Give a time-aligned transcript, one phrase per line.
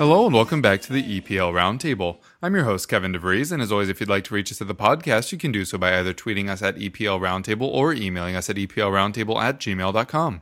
[0.00, 2.20] Hello and welcome back to the EPL Roundtable.
[2.40, 4.66] I'm your host, Kevin DeVries, and as always, if you'd like to reach us at
[4.66, 8.34] the podcast, you can do so by either tweeting us at EPL Roundtable or emailing
[8.34, 10.40] us at EPLRoundtable at gmail.com.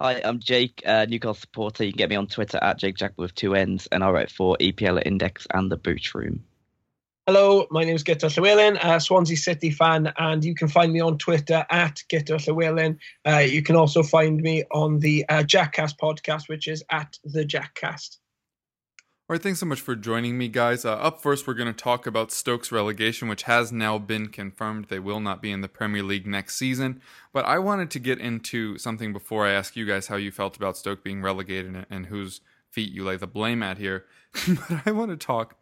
[0.00, 1.84] Hi, I'm Jake, uh, Newcastle supporter.
[1.84, 4.32] You can get me on Twitter at Jake Jackmann with two N's, and I write
[4.32, 6.42] for EPL Index and the Boot Room.
[7.28, 11.00] Hello, my name is Guto Llewellyn, a Swansea City fan, and you can find me
[11.00, 13.00] on Twitter at Guto Llewellyn.
[13.26, 17.44] Uh, you can also find me on the uh, Jackcast podcast, which is at the
[17.44, 18.18] Jackcast.
[19.28, 20.84] All right, thanks so much for joining me, guys.
[20.84, 24.84] Uh, up first, we're going to talk about Stokes relegation, which has now been confirmed.
[24.88, 27.00] They will not be in the Premier League next season.
[27.32, 30.56] But I wanted to get into something before I ask you guys how you felt
[30.56, 32.40] about Stoke being relegated and, and whose
[32.70, 34.04] feet you lay the blame at here.
[34.46, 35.56] but I want to talk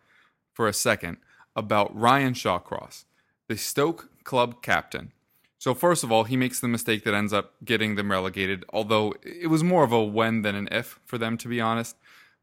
[0.53, 1.17] for a second
[1.57, 3.05] about Ryan Shawcross,
[3.49, 5.13] the Stoke club captain.
[5.59, 9.15] So, first of all, he makes the mistake that ends up getting them relegated, although
[9.23, 11.97] it was more of a when than an if for them, to be honest.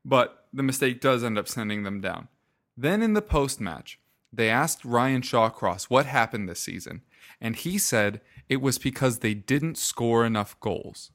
[0.03, 2.30] But the mistake does end up sending them down.
[2.75, 4.00] Then in the post match,
[4.34, 7.02] they asked Ryan Shawcross what happened this season,
[7.40, 11.12] and he said it was because they didn't score enough goals.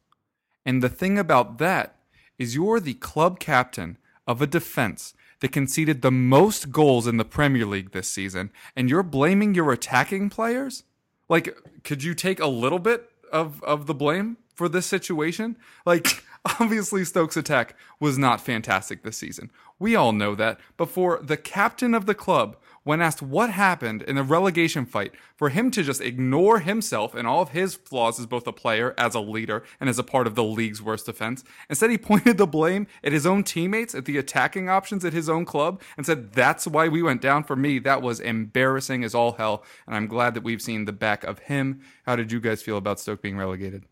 [0.65, 1.97] And the thing about that
[2.39, 7.25] is you're the club captain of a defense that conceded the most goals in the
[7.25, 10.85] Premier League this season, and you're blaming your attacking players?
[11.29, 15.57] Like, could you take a little bit of, of the blame for this situation?
[15.85, 16.23] Like,
[16.61, 19.51] obviously, Stokes' attack was not fantastic this season.
[19.79, 20.59] We all know that.
[20.77, 25.13] But for the captain of the club, when asked what happened in the relegation fight,
[25.35, 28.95] for him to just ignore himself and all of his flaws as both a player,
[28.97, 32.39] as a leader, and as a part of the league's worst defense, instead he pointed
[32.39, 36.07] the blame at his own teammates, at the attacking options at his own club, and
[36.07, 37.43] said, That's why we went down.
[37.43, 39.65] For me, that was embarrassing as all hell.
[39.89, 41.81] And I'm glad that we've seen the back of him.
[42.05, 43.85] How did you guys feel about Stoke being relegated?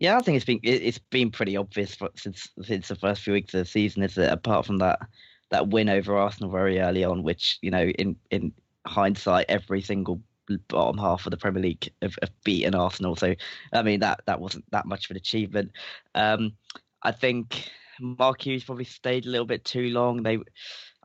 [0.00, 3.34] Yeah, I think it's been it, it's been pretty obvious since since the first few
[3.34, 4.02] weeks of the season.
[4.02, 4.98] Is that apart from that
[5.52, 8.52] that win over Arsenal very early on, which you know in in
[8.86, 10.20] hindsight every single
[10.68, 13.14] bottom half of the Premier League have, have beaten Arsenal.
[13.14, 13.34] So
[13.72, 15.70] I mean that that wasn't that much of an achievement.
[16.14, 16.54] Um,
[17.02, 17.70] I think
[18.00, 20.22] Mark Hughes probably stayed a little bit too long.
[20.22, 20.38] They,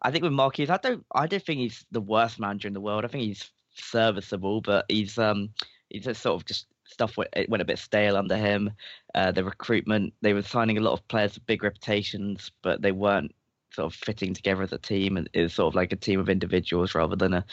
[0.02, 2.74] I think with Mark Hughes, I don't I don't think he's the worst manager in
[2.74, 3.06] the world.
[3.06, 5.50] I think he's serviceable, but he's um
[5.90, 8.72] he's sort of just stuff went, it went a bit stale under him.
[9.14, 12.94] Uh, the recruitment, they were signing a lot of players with big reputations, but they
[12.94, 13.36] weren't
[13.78, 16.30] sort of fitting together as a team and is sort of like a team of
[16.30, 17.46] individuals rather than a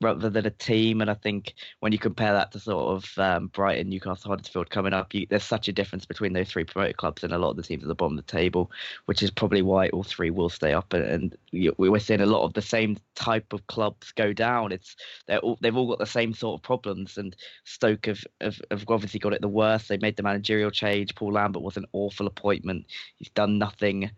[0.00, 1.00] rather than a team.
[1.00, 4.92] And I think when you compare that to sort of um, Brighton Newcastle Huddersfield coming
[4.92, 7.56] up you, there's such a difference between those three promoted clubs and a lot of
[7.56, 8.70] the teams at the bottom of the table
[9.06, 10.92] which is probably why all three will stay up.
[10.92, 11.36] And, and
[11.78, 14.72] we're seeing a lot of the same type of clubs go down.
[14.72, 17.18] It's they're all, they've all got the same sort of problems.
[17.18, 19.88] And Stoke have, have, have obviously got it the worst.
[19.88, 21.14] They made the managerial change.
[21.14, 22.86] Paul Lambert was an awful appointment.
[23.16, 24.10] He's done nothing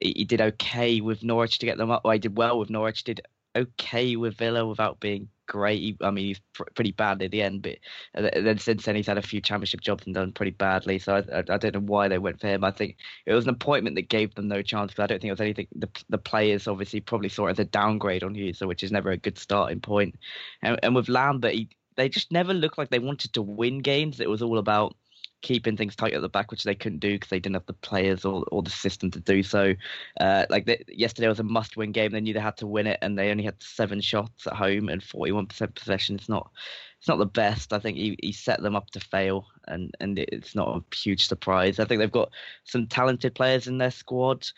[0.00, 2.04] he did okay with Norwich to get them up.
[2.04, 3.04] Well, he did well with Norwich.
[3.04, 3.20] Did
[3.56, 5.80] okay with Villa without being great.
[5.80, 7.78] He, I mean, he's pr- pretty bad at the end, but
[8.14, 10.98] uh, then since then he's had a few championship jobs and done pretty badly.
[10.98, 12.64] So I, I, I, don't know why they went for him.
[12.64, 12.96] I think
[13.26, 14.92] it was an appointment that gave them no chance.
[14.94, 15.68] But I don't think it was anything.
[15.74, 19.10] The the players obviously probably saw it as a downgrade on Hughes, which is never
[19.10, 20.16] a good starting point.
[20.62, 24.20] And, and with Lambert, he, they just never looked like they wanted to win games.
[24.20, 24.96] It was all about
[25.44, 27.74] keeping things tight at the back, which they couldn't do because they didn't have the
[27.74, 29.74] players or, or the system to do so.
[30.18, 32.12] Uh, like yesterday was a must-win game.
[32.12, 34.88] They knew they had to win it, and they only had seven shots at home
[34.88, 36.16] and 41% possession.
[36.16, 36.50] It's not,
[36.98, 37.74] it's not the best.
[37.74, 41.28] I think he, he set them up to fail, and and it's not a huge
[41.28, 41.78] surprise.
[41.78, 42.30] I think they've got
[42.64, 44.48] some talented players in their squad.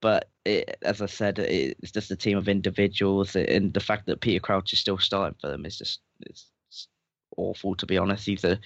[0.00, 4.06] but it, as I said, it, it's just a team of individuals, and the fact
[4.06, 6.48] that Peter Crouch is still starting for them is just it's,
[7.36, 8.26] awful to be honest.
[8.26, 8.58] He's a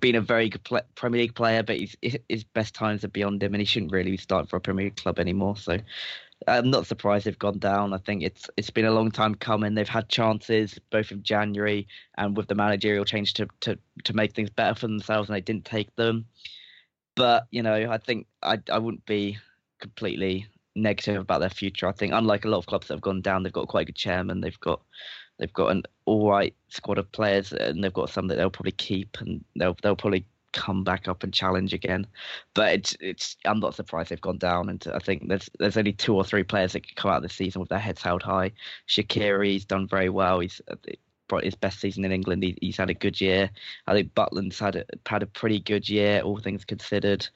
[0.00, 1.96] been a very good play, Premier League player, but he's,
[2.28, 4.86] his best times are beyond him, and he shouldn't really be starting for a Premier
[4.86, 5.56] League club anymore.
[5.56, 5.78] So
[6.48, 7.92] I'm not surprised they've gone down.
[7.92, 9.74] I think it's it's been a long time coming.
[9.74, 11.86] They've had chances both in January
[12.16, 15.40] and with the managerial change to to to make things better for themselves, and they
[15.42, 16.26] didn't take them.
[17.14, 19.38] But you know, I think I I wouldn't be
[19.80, 21.88] completely negative about their future.
[21.88, 23.86] I think unlike a lot of clubs that have gone down, they've got quite a
[23.86, 24.40] good chairman.
[24.40, 24.80] They've got
[25.40, 28.72] they've got an all right squad of players, and they've got some that they'll probably
[28.72, 32.06] keep, and they'll they'll probably come back up and challenge again.
[32.54, 34.68] But it's it's I'm not surprised they've gone down.
[34.68, 37.34] And I think there's there's only two or three players that can come out this
[37.34, 38.52] season with their heads held high.
[38.88, 40.40] Shaqiri's done very well.
[40.40, 40.60] He's
[41.28, 42.42] brought his best season in England.
[42.42, 43.50] He, he's had a good year.
[43.86, 47.26] I think Butland's had a, had a pretty good year, all things considered.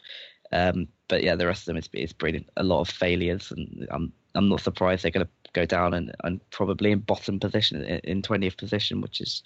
[0.52, 3.86] Um, but yeah, the rest of them is it's been a lot of failures, and
[3.90, 7.82] I'm I'm not surprised they're going to go down and, and probably in bottom position
[7.82, 9.42] in twentieth position, which is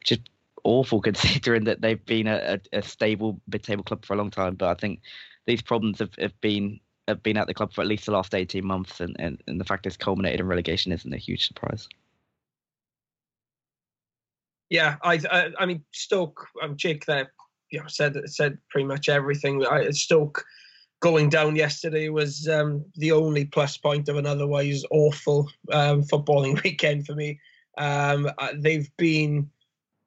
[0.00, 0.18] which is
[0.64, 4.54] awful considering that they've been a, a, stable mid-table club for a long time.
[4.54, 5.00] But I think
[5.46, 8.34] these problems have, have been have been at the club for at least the last
[8.34, 11.88] 18 months, and, and, and the fact it's culminated in relegation isn't a huge surprise.
[14.70, 17.32] Yeah, I I, I mean Stoke, um, Jake there,
[17.70, 19.66] you know, said said pretty much everything.
[19.66, 20.44] I, Stoke
[21.02, 26.62] going down yesterday was um, the only plus point of an otherwise awful um, footballing
[26.64, 27.38] weekend for me.
[27.76, 29.50] Um, uh, they've been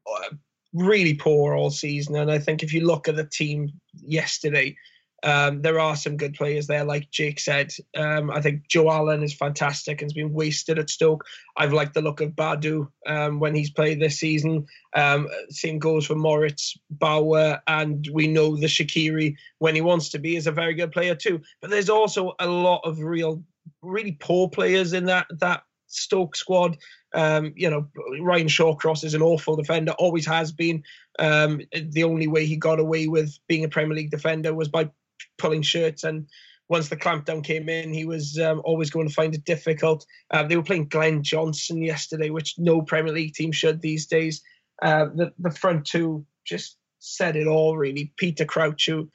[0.07, 0.35] uh,
[0.73, 2.15] really poor all season.
[2.15, 4.75] And I think if you look at the team yesterday,
[5.23, 7.73] um, there are some good players there, like Jake said.
[7.95, 11.25] Um, I think Joe Allen is fantastic and has been wasted at Stoke.
[11.57, 14.67] I've liked the look of Badou um, when he's played this season.
[14.93, 20.19] Um, same goes for Moritz, Bauer, and we know the Shaqiri, when he wants to
[20.19, 21.41] be, is a very good player too.
[21.61, 23.43] But there's also a lot of real,
[23.81, 26.77] really poor players in that that Stoke squad.
[27.13, 27.87] Um, you know,
[28.21, 30.83] Ryan Shawcross is an awful defender, always has been.
[31.17, 34.89] Um, the only way he got away with being a Premier League defender was by
[35.37, 36.03] pulling shirts.
[36.03, 36.27] And
[36.69, 40.05] once the clampdown came in, he was um, always going to find it difficult.
[40.31, 44.41] Uh, they were playing Glenn Johnson yesterday, which no Premier League team should these days.
[44.81, 48.13] Uh, the, the front two just said it all, really.
[48.17, 49.09] Peter Crouch, who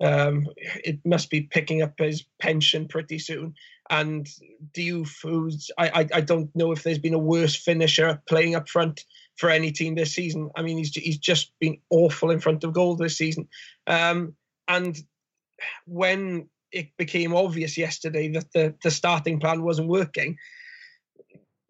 [0.00, 3.54] um, it must be picking up his pension pretty soon
[3.90, 4.28] and
[4.72, 8.68] Diouf, who's I, I, I don't know if there's been a worse finisher playing up
[8.68, 9.04] front
[9.36, 10.50] for any team this season.
[10.56, 13.48] I mean, he's he's just been awful in front of goal this season.
[13.86, 14.34] Um,
[14.68, 14.96] and
[15.86, 20.36] when it became obvious yesterday that the the starting plan wasn't working,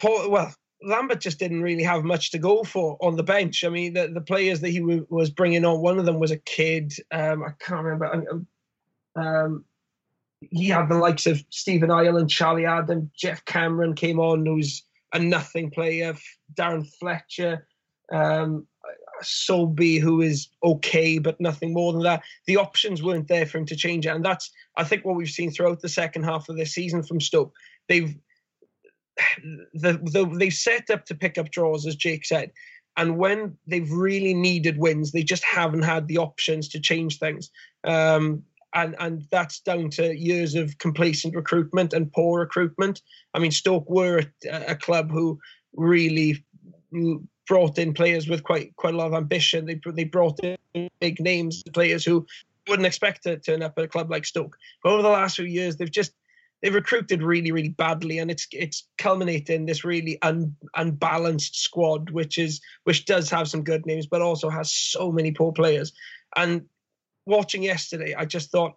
[0.01, 3.65] Paul, well, Lambert just didn't really have much to go for on the bench.
[3.65, 6.31] I mean, the, the players that he w- was bringing on, one of them was
[6.31, 6.93] a kid.
[7.11, 8.15] Um, I can't remember.
[8.15, 8.47] Um,
[9.17, 9.65] um
[10.51, 15.19] he had the likes of Stephen Ireland, Charlie Adam, Geoff Cameron came on, who's a
[15.19, 16.15] nothing player,
[16.55, 17.67] Darren Fletcher,
[18.13, 18.67] um,
[19.23, 22.23] Sobhi, who is okay, but nothing more than that.
[22.47, 24.11] The options weren't there for him to change it.
[24.11, 27.21] And that's, I think, what we've seen throughout the second half of this season from
[27.21, 27.53] Stoke.
[27.89, 28.15] They've
[29.73, 32.51] the, the, they've set up to pick up draws, as Jake said.
[32.99, 37.51] And when they've really needed wins, they just haven't had the options to change things.
[37.85, 38.43] Um,
[38.75, 43.01] and and that's down to years of complacent recruitment and poor recruitment.
[43.33, 45.39] I mean, Stoke were a, a club who
[45.75, 46.45] really
[47.47, 49.67] brought in players with quite quite a lot of ambition.
[49.67, 52.27] They they brought in big names, players who
[52.69, 54.57] wouldn't expect to turn up at a club like Stoke.
[54.83, 56.13] But over the last few years, they've just
[56.63, 62.11] they've recruited really really badly, and it's it's culminated in this really un, unbalanced squad,
[62.11, 65.93] which is which does have some good names, but also has so many poor players.
[66.35, 66.67] And
[67.27, 68.77] watching yesterday, I just thought,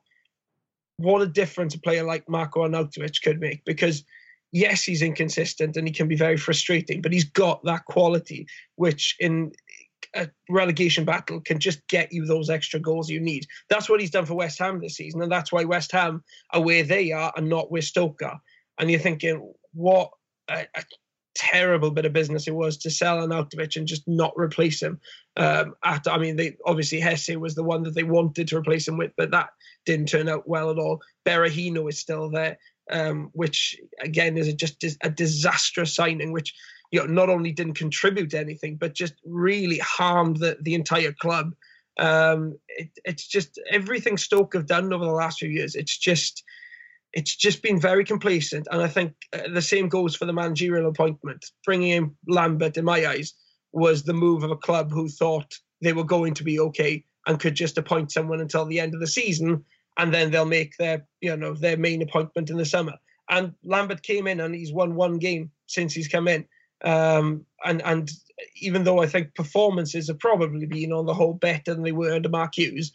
[0.98, 3.64] what a difference a player like Marco Arnautovic could make.
[3.66, 4.04] Because
[4.52, 9.16] yes, he's inconsistent and he can be very frustrating, but he's got that quality which
[9.20, 9.52] in
[10.16, 13.46] a relegation battle can just get you those extra goals you need.
[13.70, 16.62] That's what he's done for West Ham this season, and that's why West Ham are
[16.62, 18.40] where they are and not where Stoke are.
[18.78, 20.10] And you're thinking, what
[20.50, 20.84] a, a
[21.36, 25.00] terrible bit of business it was to sell Arnautovic and just not replace him.
[25.38, 28.88] Um, after, I mean, they obviously Jesé was the one that they wanted to replace
[28.88, 29.50] him with, but that
[29.86, 31.02] didn't turn out well at all.
[31.26, 32.58] Berahino is still there,
[32.90, 36.54] um, which again is a, just a disastrous signing, which
[36.92, 41.14] you know not only didn't contribute to anything, but just really harmed the the entire
[41.14, 41.54] club.
[41.98, 45.76] Um, it, it's just everything Stoke have done over the last few years.
[45.76, 46.44] It's just
[47.14, 48.68] it's just been very complacent.
[48.72, 51.46] And I think uh, the same goes for the managerial appointment.
[51.66, 53.34] Bringing in Lambert, in my eyes,
[53.72, 57.40] was the move of a club who thought they were going to be okay and
[57.40, 59.64] could just appoint someone until the end of the season,
[60.00, 62.94] and then they'll make their you know their main appointment in the summer.
[63.30, 66.46] And Lambert came in and he's won one game since he's come in.
[66.84, 68.10] Um, and and
[68.62, 72.16] even though I think performances have probably been on the whole better than they were
[72.16, 72.94] under Mark Hughes,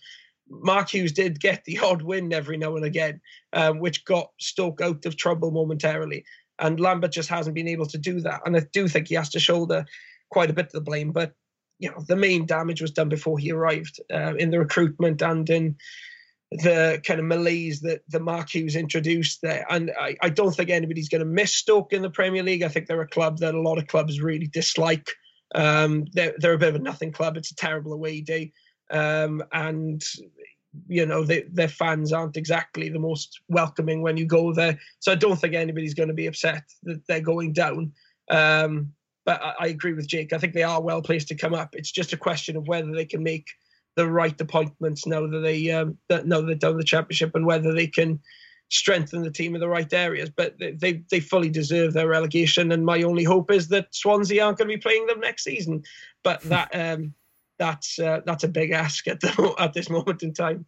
[0.48, 3.20] Mark Hughes did get the odd win every now and again,
[3.52, 6.24] um, which got Stoke out of trouble momentarily.
[6.58, 8.40] And Lambert just hasn't been able to do that.
[8.46, 9.84] And I do think he has to shoulder
[10.30, 11.12] quite a bit of the blame.
[11.12, 11.34] But
[11.78, 15.50] you know, the main damage was done before he arrived uh, in the recruitment and
[15.50, 15.76] in
[16.54, 19.66] the kind of malaise that the Mark Hughes introduced there.
[19.68, 22.62] And I, I don't think anybody's going to miss Stoke in the Premier League.
[22.62, 25.10] I think they're a club that a lot of clubs really dislike.
[25.54, 27.36] Um, they're, they're a bit of a nothing club.
[27.36, 28.52] It's a terrible away day.
[28.90, 30.02] Um, and
[30.88, 34.78] you know they, their fans aren't exactly the most welcoming when you go there.
[35.00, 37.92] So I don't think anybody's going to be upset that they're going down.
[38.30, 38.92] Um,
[39.24, 40.32] but I, I, agree with Jake.
[40.32, 41.74] I think they are well placed to come up.
[41.74, 43.46] It's just a question of whether they can make
[43.96, 47.72] the right appointments now that they um, that now they've done the championship and whether
[47.72, 48.20] they can
[48.70, 50.30] strengthen the team in the right areas.
[50.30, 52.72] But they, they, they fully deserve their relegation.
[52.72, 55.82] And my only hope is that Swansea aren't going to be playing them next season.
[56.22, 57.14] But that um,
[57.58, 60.64] that's uh, that's a big ask at the at this moment in time.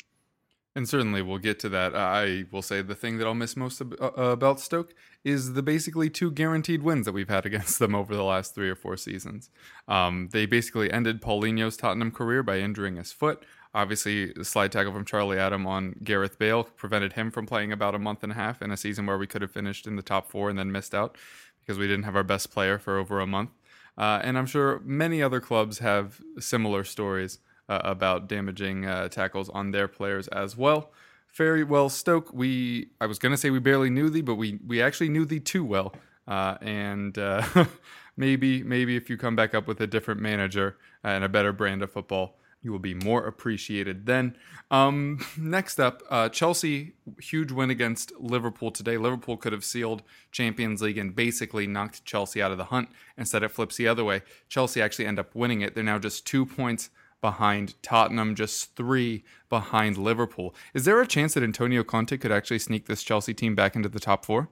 [0.77, 1.97] And certainly we'll get to that.
[1.97, 4.93] I will say the thing that I'll miss most uh, about Stoke
[5.25, 8.69] is the basically two guaranteed wins that we've had against them over the last three
[8.69, 9.49] or four seasons.
[9.89, 13.43] Um, they basically ended Paulinho's Tottenham career by injuring his foot.
[13.75, 17.95] Obviously, the slide tackle from Charlie Adam on Gareth Bale prevented him from playing about
[17.95, 20.03] a month and a half in a season where we could have finished in the
[20.03, 21.17] top four and then missed out
[21.61, 23.51] because we didn't have our best player for over a month.
[23.97, 29.49] Uh, and I'm sure many other clubs have similar stories uh, about damaging uh, tackles
[29.51, 30.91] on their players as well.
[31.35, 32.33] Very well, Stoke.
[32.33, 35.41] We I was gonna say we barely knew thee, but we we actually knew thee
[35.41, 35.95] too well.
[36.27, 37.43] Uh, and uh,
[38.17, 41.83] maybe maybe if you come back up with a different manager and a better brand
[41.83, 44.37] of football, you will be more appreciated then.
[44.71, 48.97] Um, next up, uh, Chelsea, huge win against Liverpool today.
[48.97, 52.89] Liverpool could have sealed Champions League and basically knocked Chelsea out of the hunt.
[53.17, 54.23] Instead, it flips the other way.
[54.49, 55.75] Chelsea actually end up winning it.
[55.75, 60.55] They're now just two points behind Tottenham, just three behind Liverpool.
[60.75, 63.89] Is there a chance that Antonio Conte could actually sneak this Chelsea team back into
[63.89, 64.49] the top four?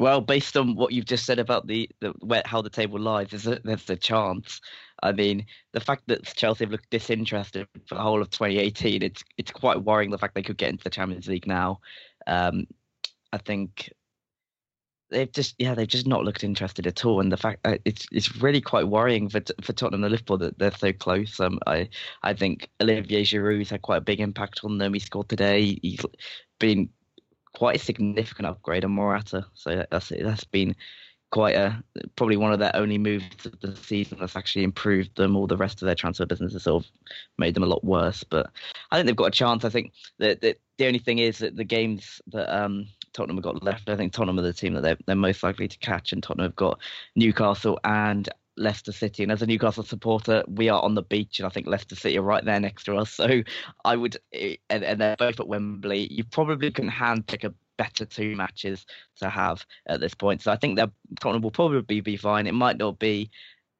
[0.00, 3.30] Well, based on what you've just said about the, the where, how the table lies,
[3.30, 4.60] there's a, there's a chance.
[5.02, 9.24] I mean, the fact that Chelsea have looked disinterested for the whole of 2018, it's
[9.36, 10.10] it's quite worrying.
[10.10, 11.80] The fact they could get into the Champions League now,
[12.28, 12.66] um,
[13.32, 13.92] I think
[15.10, 17.20] they've just yeah they've just not looked interested at all.
[17.20, 20.58] And the fact uh, it's it's really quite worrying for for Tottenham and Liverpool that
[20.58, 21.38] they're so close.
[21.40, 21.88] Um, I
[22.22, 24.94] I think Olivier Giroud's had quite a big impact on them.
[24.94, 25.78] He scored today.
[25.82, 26.04] He's
[26.58, 26.88] been
[27.54, 29.46] quite a significant upgrade on Morata.
[29.54, 30.74] So that's that's been
[31.30, 31.82] quite a
[32.16, 35.36] probably one of their only moves of the season that's actually improved them.
[35.36, 36.90] All the rest of their transfer business has sort of
[37.36, 38.24] made them a lot worse.
[38.24, 38.50] But
[38.90, 39.64] I think they've got a chance.
[39.64, 43.44] I think that, that the only thing is that the games that um, Tottenham have
[43.44, 46.12] got left, I think Tottenham are the team that they're, they're most likely to catch,
[46.12, 46.78] and Tottenham have got
[47.16, 49.22] Newcastle and Leicester City.
[49.22, 52.18] And as a Newcastle supporter, we are on the beach, and I think Leicester City
[52.18, 53.12] are right there next to us.
[53.12, 53.42] So
[53.84, 56.12] I would, and, and they're both at Wembley.
[56.12, 58.84] You probably can handpick a better two matches
[59.20, 60.42] to have at this point.
[60.42, 62.46] So I think that Tottenham will probably be fine.
[62.46, 63.30] It might not be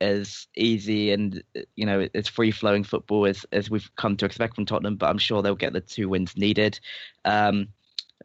[0.00, 1.42] as easy and
[1.74, 5.10] you know as free flowing football as as we've come to expect from Tottenham, but
[5.10, 6.78] I'm sure they'll get the two wins needed.
[7.24, 7.68] Um,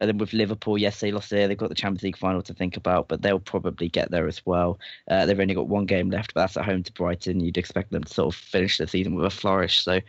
[0.00, 1.46] and then with Liverpool, yes, they lost there.
[1.46, 4.44] They've got the Champions League final to think about, but they'll probably get there as
[4.44, 4.78] well.
[5.08, 7.40] Uh, they've only got one game left, but that's at home to Brighton.
[7.40, 9.82] You'd expect them to sort of finish the season with a flourish.
[9.84, 10.00] So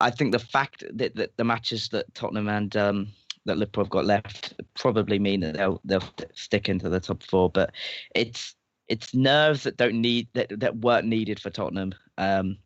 [0.00, 3.08] I think the fact that, that the matches that Tottenham and um,
[3.44, 7.50] that Liverpool have got left probably mean that they'll they'll stick into the top four.
[7.50, 7.72] But
[8.14, 8.54] it's
[8.88, 11.94] it's nerves that don't need that that weren't needed for Tottenham.
[12.16, 12.56] Um,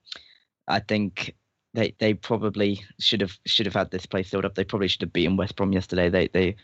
[0.68, 1.35] I think
[1.75, 4.54] they they probably should have should have had this place filled up.
[4.54, 6.09] They probably should have beaten West Brom yesterday.
[6.09, 6.57] They they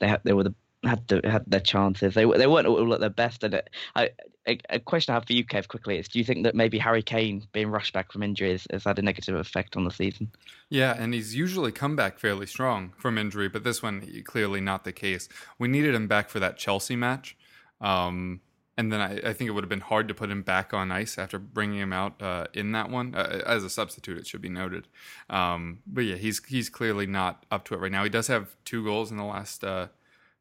[0.00, 0.54] they had, they were the
[0.84, 2.14] had to, had their chances.
[2.14, 3.44] They they weren't all at their best.
[3.44, 3.62] And
[3.94, 4.10] I,
[4.46, 6.78] a, a question I have for you, Kev, quickly is: Do you think that maybe
[6.78, 9.90] Harry Kane being rushed back from injury has, has, had a negative effect on the
[9.90, 10.30] season?
[10.68, 14.84] Yeah, and he's usually come back fairly strong from injury, but this one clearly not
[14.84, 15.28] the case.
[15.58, 17.36] We needed him back for that Chelsea match.
[17.80, 18.40] Um,
[18.76, 20.90] and then I, I, think it would have been hard to put him back on
[20.90, 24.18] ice after bringing him out uh, in that one uh, as a substitute.
[24.18, 24.88] It should be noted,
[25.30, 28.04] um, but yeah, he's he's clearly not up to it right now.
[28.04, 29.88] He does have two goals in the last uh,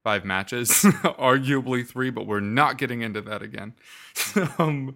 [0.04, 3.74] five matches, arguably three, but we're not getting into that again.
[4.58, 4.96] um,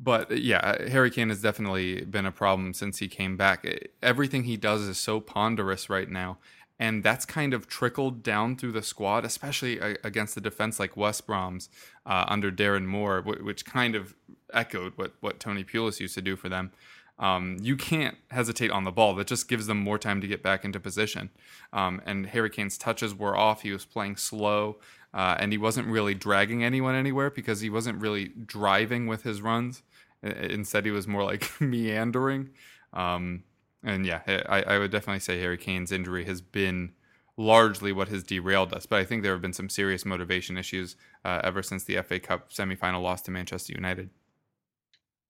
[0.00, 3.66] but yeah, Harry Kane has definitely been a problem since he came back.
[4.02, 6.38] Everything he does is so ponderous right now.
[6.78, 11.26] And that's kind of trickled down through the squad, especially against the defense like West
[11.26, 11.68] Brom's
[12.06, 14.14] uh, under Darren Moore, which kind of
[14.52, 16.70] echoed what, what Tony Pulis used to do for them.
[17.18, 19.14] um, you can't hesitate on the ball.
[19.14, 21.30] That just gives them more time to get back into position.
[21.72, 23.62] Um, and Harry Kane's touches were off.
[23.62, 24.78] He was playing slow,
[25.12, 29.42] uh, and he wasn't really dragging anyone anywhere because he wasn't really driving with his
[29.42, 29.82] runs.
[30.22, 32.50] Instead, he was more like meandering.
[32.92, 33.42] Um,
[33.82, 36.92] and yeah, I, I would definitely say Harry Kane's injury has been
[37.36, 38.84] largely what has derailed us.
[38.84, 42.18] But I think there have been some serious motivation issues uh, ever since the FA
[42.18, 44.10] Cup semifinal loss to Manchester United.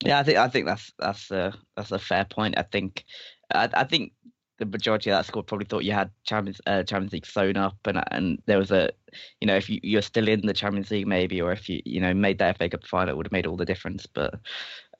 [0.04, 2.56] Yeah, I think I think that's that's a that's a fair point.
[2.56, 3.04] I think
[3.52, 4.12] I, I think
[4.58, 7.76] the majority of that squad probably thought you had Champions uh, Champions League sewn up,
[7.84, 8.90] and and there was a,
[9.40, 12.00] you know, if you, you're still in the Champions League maybe, or if you you
[12.00, 14.06] know made that FA Cup final, it would have made all the difference.
[14.06, 14.34] But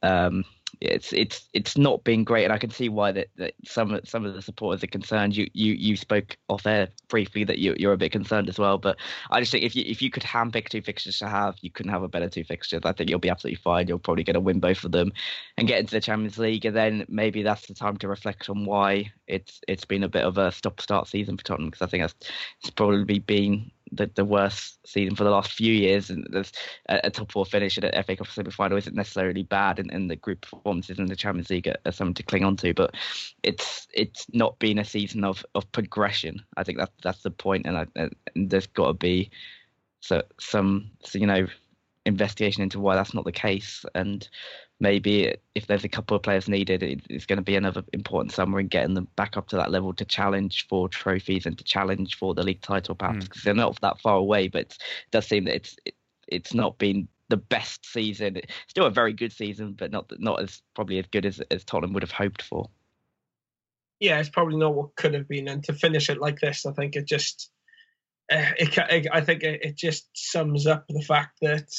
[0.03, 0.45] um,
[0.81, 4.25] it's it's it's not been great, and I can see why that, that some some
[4.25, 5.37] of the supporters are concerned.
[5.37, 8.79] You you you spoke off air briefly that you you're a bit concerned as well,
[8.79, 8.97] but
[9.31, 11.93] I just think if you if you could handpick two fixtures to have, you couldn't
[11.93, 12.83] have a better two fixtures.
[12.85, 13.89] I think you'll be absolutely fine.
[13.89, 15.13] You'll probably get to win both of them
[15.57, 18.65] and get into the Champions League, and then maybe that's the time to reflect on
[18.65, 21.91] why it's it's been a bit of a stop start season for Tottenham because I
[21.91, 22.15] think that's
[22.61, 26.53] it's probably been the, the worst season for the last few years, and there's
[26.89, 30.11] a, a top four finish at FA Cup semi final isn't necessarily bad, and, and
[30.11, 32.75] the group performances in the Champions League are, are, something to cling on to.
[32.75, 32.95] But
[33.43, 36.43] it's it's not been a season of, of progression.
[36.57, 39.31] I think that's that's the point, and, I, and there's got to be
[40.01, 41.47] so some so, you know
[42.07, 44.29] investigation into why that's not the case, and
[44.81, 48.61] maybe if there's a couple of players needed, it's going to be another important summer
[48.61, 52.17] in getting them back up to that level to challenge for trophies and to challenge
[52.17, 53.45] for the league title, perhaps because mm.
[53.45, 54.49] they're not that far away.
[54.49, 54.79] But it
[55.11, 55.95] does seem that it's it,
[56.29, 58.37] it's not been the best season.
[58.37, 61.65] It's Still a very good season, but not not as probably as good as as
[61.65, 62.71] Tottenham would have hoped for.
[64.01, 66.73] Yeah, it's probably not what could have been, and to finish it like this, I
[66.73, 67.51] think it just.
[68.31, 71.71] Uh, it, I think it, just sums up the fact that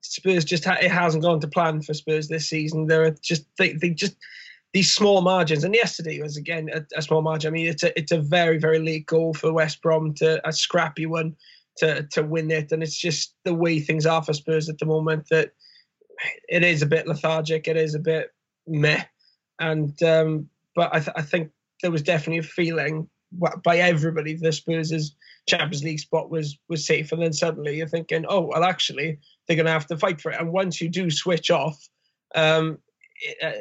[0.00, 2.86] Spurs just ha- it hasn't gone to plan for Spurs this season.
[2.86, 4.16] They're just they, they just
[4.72, 5.64] these small margins.
[5.64, 7.48] And yesterday was again a, a, small margin.
[7.48, 10.52] I mean, it's a it's a very very late goal for West Brom to a
[10.52, 11.36] scrappy one
[11.78, 14.86] to to win it, and it's just the way things are for Spurs at the
[14.86, 15.52] moment that
[16.48, 17.68] it is a bit lethargic.
[17.68, 18.32] It is a bit
[18.66, 19.04] meh,
[19.58, 21.50] and um, but I, th- I think
[21.82, 23.08] there was definitely a feeling
[23.62, 25.14] by everybody the Spurs'
[25.48, 29.56] Champions League spot was was safe, and then suddenly you're thinking, oh well, actually they're
[29.56, 30.40] going to have to fight for it.
[30.40, 31.88] And once you do switch off,
[32.34, 32.78] um,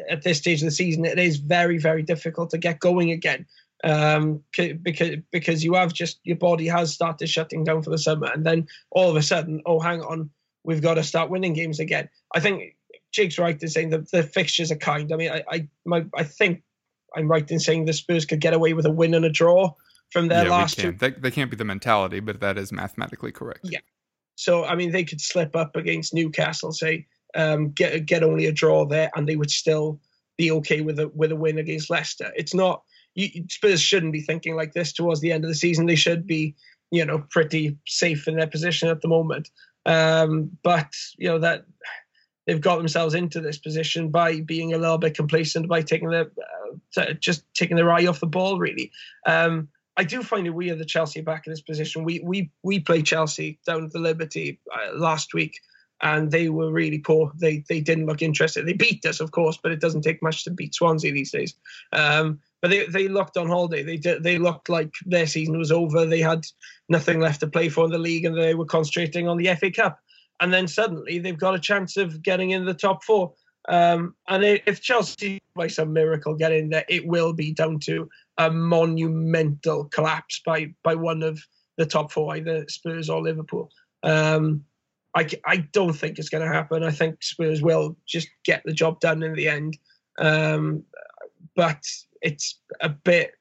[0.09, 3.45] at this stage of the season, it is very, very difficult to get going again
[3.83, 8.27] um, because because you have just your body has started shutting down for the summer,
[8.33, 10.29] and then all of a sudden, oh, hang on,
[10.63, 12.09] we've got to start winning games again.
[12.33, 12.75] I think
[13.11, 15.11] Jake's right in saying that the fixtures are kind.
[15.11, 16.63] I mean, I I, my, I think
[17.15, 19.73] I'm right in saying the Spurs could get away with a win and a draw
[20.11, 20.91] from their yeah, last two.
[20.91, 23.61] They, they can't be the mentality, but that is mathematically correct.
[23.63, 23.79] Yeah,
[24.37, 28.51] so I mean, they could slip up against Newcastle, say, um, get get only a
[28.51, 29.99] draw there, and they would still
[30.37, 32.31] be okay with a with a win against Leicester.
[32.35, 32.83] It's not
[33.15, 35.87] you, Spurs shouldn't be thinking like this towards the end of the season.
[35.87, 36.55] They should be,
[36.91, 39.49] you know, pretty safe in their position at the moment.
[39.87, 41.65] Um, but you know that
[42.47, 46.31] they've got themselves into this position by being a little bit complacent, by taking their
[46.95, 48.91] uh, just taking their eye off the ball, really.
[49.25, 52.03] Um, I do find it weird that Chelsea are back in this position.
[52.03, 55.59] We we we played Chelsea down at the Liberty uh, last week,
[56.01, 57.31] and they were really poor.
[57.35, 58.65] They they didn't look interested.
[58.65, 61.53] They beat us, of course, but it doesn't take much to beat Swansea these days.
[61.91, 63.83] Um, but they they looked on holiday.
[63.83, 66.05] They did, they looked like their season was over.
[66.05, 66.45] They had
[66.89, 69.71] nothing left to play for in the league, and they were concentrating on the FA
[69.71, 69.99] Cup.
[70.39, 73.33] And then suddenly they've got a chance of getting in the top four.
[73.69, 78.09] Um, and if Chelsea, by some miracle, get in there, it will be down to
[78.37, 81.41] a monumental collapse by by one of
[81.77, 83.69] the top four, either Spurs or Liverpool.
[84.03, 84.63] Um,
[85.15, 86.83] I, I don't think it's going to happen.
[86.83, 89.77] I think Spurs will just get the job done in the end.
[90.19, 90.83] Um,
[91.55, 91.83] but
[92.21, 93.31] it's a bit.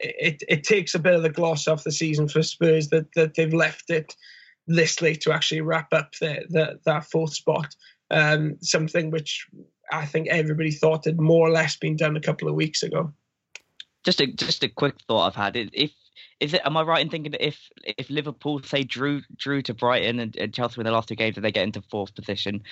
[0.00, 3.34] It, it takes a bit of the gloss off the season for Spurs that, that
[3.34, 4.16] they've left it
[4.66, 7.74] this late to actually wrap up the, the, that fourth spot.
[8.10, 9.46] Um, something which
[9.90, 13.12] I think everybody thought had more or less been done a couple of weeks ago.
[14.04, 15.56] Just a just a quick thought I've had.
[15.56, 15.92] If
[16.40, 19.74] is it am I right in thinking that if if Liverpool say drew drew to
[19.74, 22.62] Brighton and, and Chelsea win the last two games and they get into fourth position,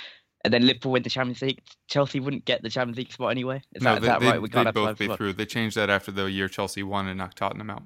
[0.44, 3.62] and then Liverpool win the Champions League, Chelsea wouldn't get the Champions League spot anyway.
[3.74, 4.42] Is no, that, they, is that right?
[4.42, 5.34] We they'd both be through.
[5.34, 7.84] They changed that after the year Chelsea won and knocked Tottenham out.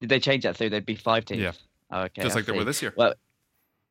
[0.00, 1.40] Did they change that so there'd be five teams?
[1.40, 1.52] Yeah.
[1.90, 2.22] Oh, okay.
[2.22, 2.52] Just I like see.
[2.52, 2.94] there were this year.
[2.96, 3.14] Well,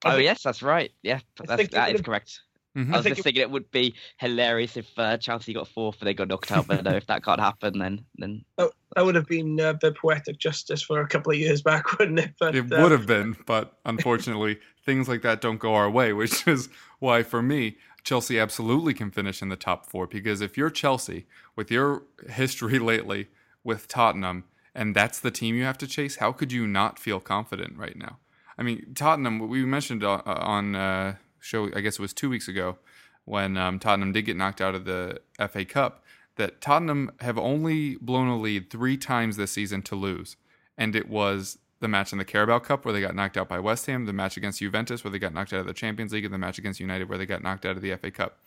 [0.05, 0.91] oh yes, that's right.
[1.03, 2.41] Yeah, that's, that is correct.
[2.77, 2.93] Mm-hmm.
[2.93, 6.13] I was just thinking it would be hilarious if uh, Chelsea got fourth and they
[6.13, 6.67] got knocked out.
[6.67, 9.73] But no, if that can't happen, then then oh, that would have been uh, a
[9.73, 12.33] bit poetic justice for a couple of years back, wouldn't it?
[12.39, 16.13] But, it uh, would have been, but unfortunately, things like that don't go our way,
[16.13, 20.57] which is why for me, Chelsea absolutely can finish in the top four because if
[20.57, 23.27] you're Chelsea, with your history lately
[23.63, 27.19] with Tottenham, and that's the team you have to chase, how could you not feel
[27.19, 28.17] confident right now?
[28.57, 32.47] I mean, Tottenham, we mentioned uh, on uh, show, I guess it was two weeks
[32.47, 32.77] ago,
[33.25, 36.03] when um, Tottenham did get knocked out of the FA Cup,
[36.35, 40.35] that Tottenham have only blown a lead three times this season to lose.
[40.77, 43.59] And it was the match in the Carabao Cup where they got knocked out by
[43.59, 46.25] West Ham, the match against Juventus where they got knocked out of the Champions League,
[46.25, 48.39] and the match against United where they got knocked out of the FA Cup.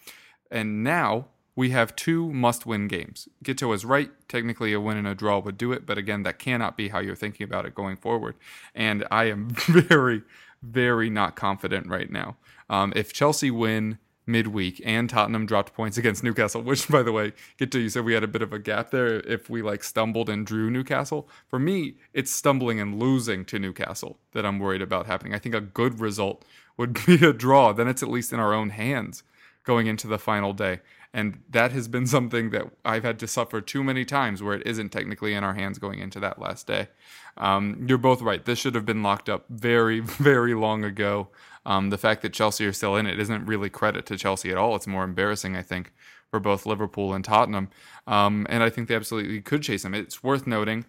[0.50, 3.28] And now we have two must win games.
[3.44, 4.10] Guto is right.
[4.28, 5.84] Technically, a win and a draw would do it.
[5.84, 8.36] But again, that cannot be how you're thinking about it going forward.
[8.74, 10.22] And I am very,
[10.62, 12.36] very not confident right now.
[12.70, 17.32] Um, if Chelsea win midweek and Tottenham dropped points against Newcastle, which by the way,
[17.58, 20.30] Guto, you said we had a bit of a gap there if we like stumbled
[20.30, 21.28] and drew Newcastle.
[21.48, 25.34] For me, it's stumbling and losing to Newcastle that I'm worried about happening.
[25.34, 26.44] I think a good result
[26.78, 27.72] would be a draw.
[27.72, 29.22] Then it's at least in our own hands
[29.64, 30.80] going into the final day.
[31.14, 34.66] And that has been something that I've had to suffer too many times where it
[34.66, 36.88] isn't technically in our hands going into that last day.
[37.36, 38.42] Um, you're both right.
[38.42, 41.28] This should have been locked up very, very long ago.
[41.66, 44.56] Um, the fact that Chelsea are still in it isn't really credit to Chelsea at
[44.56, 44.74] all.
[44.74, 45.92] It's more embarrassing, I think,
[46.30, 47.68] for both Liverpool and Tottenham.
[48.06, 49.94] Um, and I think they absolutely could chase them.
[49.94, 50.86] It's worth noting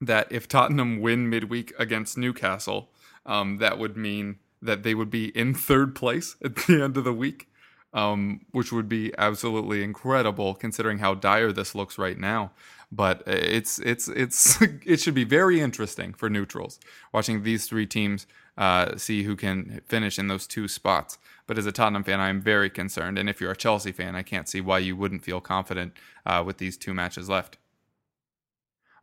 [0.00, 2.90] that if Tottenham win midweek against Newcastle,
[3.24, 7.04] um, that would mean that they would be in third place at the end of
[7.04, 7.48] the week
[7.94, 12.50] um, which would be absolutely incredible considering how dire this looks right now.
[12.92, 16.78] But it's it's it's it should be very interesting for neutrals
[17.12, 18.26] watching these three teams
[18.58, 21.18] uh, see who can finish in those two spots.
[21.46, 24.14] But as a Tottenham fan, I am very concerned, and if you're a Chelsea fan,
[24.14, 25.92] I can't see why you wouldn't feel confident
[26.24, 27.58] uh, with these two matches left.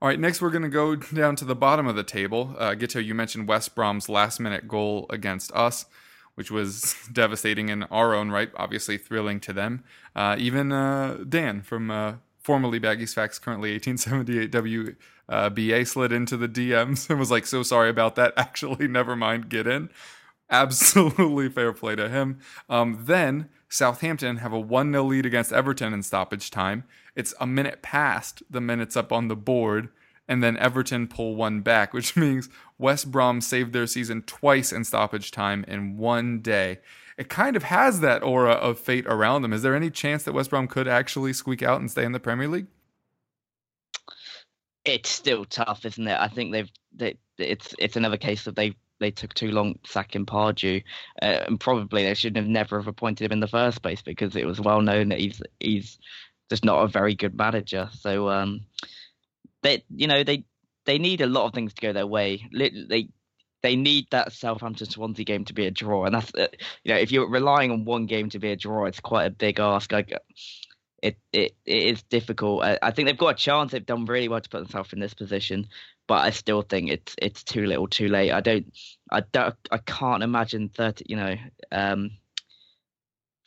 [0.01, 2.55] All right, next we're going to go down to the bottom of the table.
[2.57, 5.85] Uh, Guto, you mentioned West Brom's last minute goal against us
[6.41, 9.83] which was devastating in our own right, obviously thrilling to them.
[10.15, 14.97] Uh, even uh, Dan from uh, formerly Baggies Facts, currently 1878
[15.29, 18.33] WBA, slid into the DMs and was like, so sorry about that.
[18.37, 19.91] Actually, never mind, get in.
[20.49, 22.39] Absolutely fair play to him.
[22.67, 26.85] Um, then Southampton have a 1 0 lead against Everton in stoppage time.
[27.15, 29.89] It's a minute past the minutes up on the board
[30.31, 34.85] and then Everton pull one back, which means West Brom saved their season twice in
[34.85, 36.79] stoppage time in one day.
[37.17, 39.51] It kind of has that aura of fate around them.
[39.51, 42.19] Is there any chance that West Brom could actually squeak out and stay in the
[42.19, 42.67] Premier League?
[44.85, 46.17] It's still tough, isn't it?
[46.17, 50.25] I think they've they, it's it's another case that they they took too long sacking
[50.25, 50.81] Pardew,
[51.21, 54.35] uh, and probably they shouldn't have never have appointed him in the first place because
[54.37, 55.99] it was well known that he's he's
[56.49, 57.89] just not a very good manager.
[57.91, 58.61] So um,
[59.63, 60.45] they you know they
[60.85, 62.47] they need a lot of things to go their way.
[62.51, 63.09] They
[63.61, 66.47] they need that Southampton Swansea game to be a draw, and that's uh,
[66.83, 69.31] you know if you're relying on one game to be a draw, it's quite a
[69.31, 69.91] big ask.
[69.91, 70.11] Like,
[71.01, 72.63] it it it is difficult.
[72.63, 73.71] I, I think they've got a chance.
[73.71, 75.67] They've done really well to put themselves in this position,
[76.07, 78.31] but I still think it's it's too little, too late.
[78.31, 78.65] I don't
[79.11, 81.05] I don't I can't imagine thirty.
[81.07, 81.35] You know.
[81.71, 82.11] Um,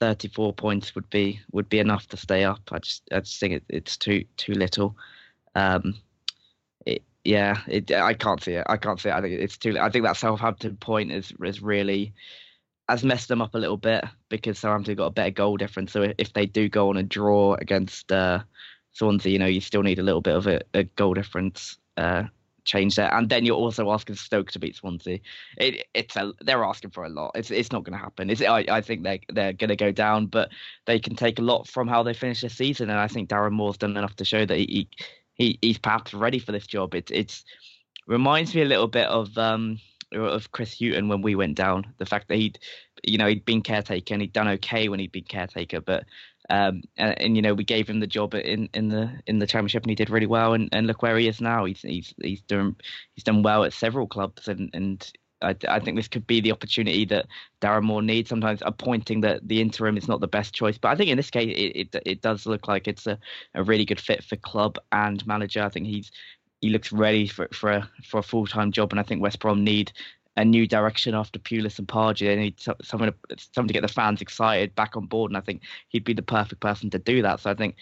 [0.01, 2.61] 34 points would be would be enough to stay up.
[2.73, 4.97] I just I just think it, it's too too little.
[5.55, 5.95] Um,
[6.87, 8.67] it, yeah, it, I can't see it.
[8.69, 9.15] I can't see it.
[9.15, 9.79] I think it's too.
[9.79, 12.13] I think that Southampton point is is really
[12.89, 15.93] has messed them up a little bit because Southampton got a better goal difference.
[15.93, 18.41] So if they do go on a draw against uh,
[18.93, 22.25] Swansea, you know, you still need a little bit of a, a goal difference uh,
[22.65, 23.13] change there.
[23.15, 25.21] And then you're also asking Stoke to beat Swansea.
[25.57, 27.33] It, it's a, they're asking for a lot.
[27.35, 28.29] It's it's not going to happen.
[28.29, 30.51] It's, I, I think they're they're going to go down, but
[30.87, 32.91] they can take a lot from how they finish the season.
[32.91, 34.89] And I think Darren Moore's done enough to show that he
[35.35, 36.95] he he's perhaps ready for this job.
[36.95, 37.45] It's it's
[38.07, 39.79] reminds me a little bit of um
[40.13, 41.93] of Chris Hughton when we went down.
[41.99, 42.59] The fact that he'd
[43.03, 46.05] you know he'd been caretaker and he'd done okay when he'd been caretaker, but
[46.51, 49.47] um and, and, you know we gave him the job in in the in the
[49.47, 51.65] championship and he did really well and, and look where he is now.
[51.65, 52.77] He's he's he's done
[53.15, 55.11] he's done well at several clubs and and
[55.45, 57.27] I, I, think this could be the opportunity that
[57.61, 58.29] Darren Moore needs.
[58.29, 61.31] Sometimes appointing that the interim is not the best choice, but I think in this
[61.31, 63.19] case it it, it does look like it's a,
[63.55, 65.63] a really good fit for club and manager.
[65.63, 66.11] I think he's
[66.61, 69.39] he looks ready for for a for a full time job, and I think West
[69.39, 69.93] Brom need
[70.37, 72.27] a new direction after Pulis and Pardew.
[72.27, 75.41] They need someone to, someone to get the fans excited back on board, and I
[75.41, 77.41] think he'd be the perfect person to do that.
[77.41, 77.77] So I think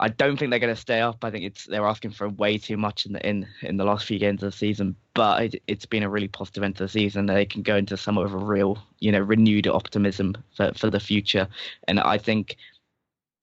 [0.00, 1.24] I don't think they're going to stay up.
[1.24, 4.06] I think it's they're asking for way too much in the in in the last
[4.06, 4.94] few games of the season.
[5.14, 7.26] But it, has been a really positive end to the season.
[7.26, 11.00] They can go into some of a real, you know, renewed optimism for for the
[11.00, 11.48] future.
[11.88, 12.56] And I think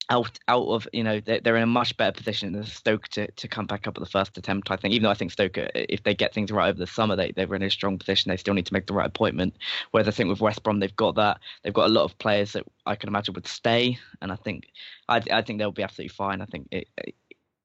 [0.08, 3.30] out out of you know they're, they're in a much better position than Stoke to,
[3.30, 4.70] to come back up at the first attempt.
[4.70, 6.86] I think even though I think Stoke uh, if they get things right over the
[6.86, 8.30] summer they they're in a strong position.
[8.30, 9.56] They still need to make the right appointment.
[9.90, 12.52] Whereas I think with West Brom they've got that they've got a lot of players
[12.52, 14.68] that I can imagine would stay, and I think
[15.08, 16.40] I I think they'll be absolutely fine.
[16.40, 16.88] I think it,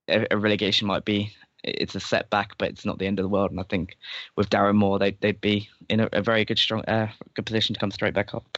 [0.08, 3.30] it, a relegation might be it's a setback, but it's not the end of the
[3.30, 3.52] world.
[3.52, 3.98] And I think
[4.36, 7.76] with Darren Moore, they they'd be in a, a very good strong uh, good position
[7.76, 8.58] to come straight back up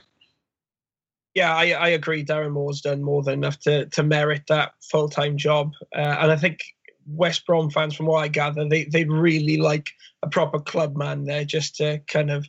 [1.33, 2.23] yeah, I, I agree.
[2.23, 6.31] Darren Moore's done more than enough to to merit that full time job, uh, and
[6.31, 6.59] I think
[7.07, 9.91] West Brom fans, from what I gather, they they really like
[10.21, 12.45] a proper club man there, just to kind of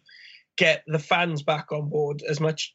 [0.56, 2.74] get the fans back on board as much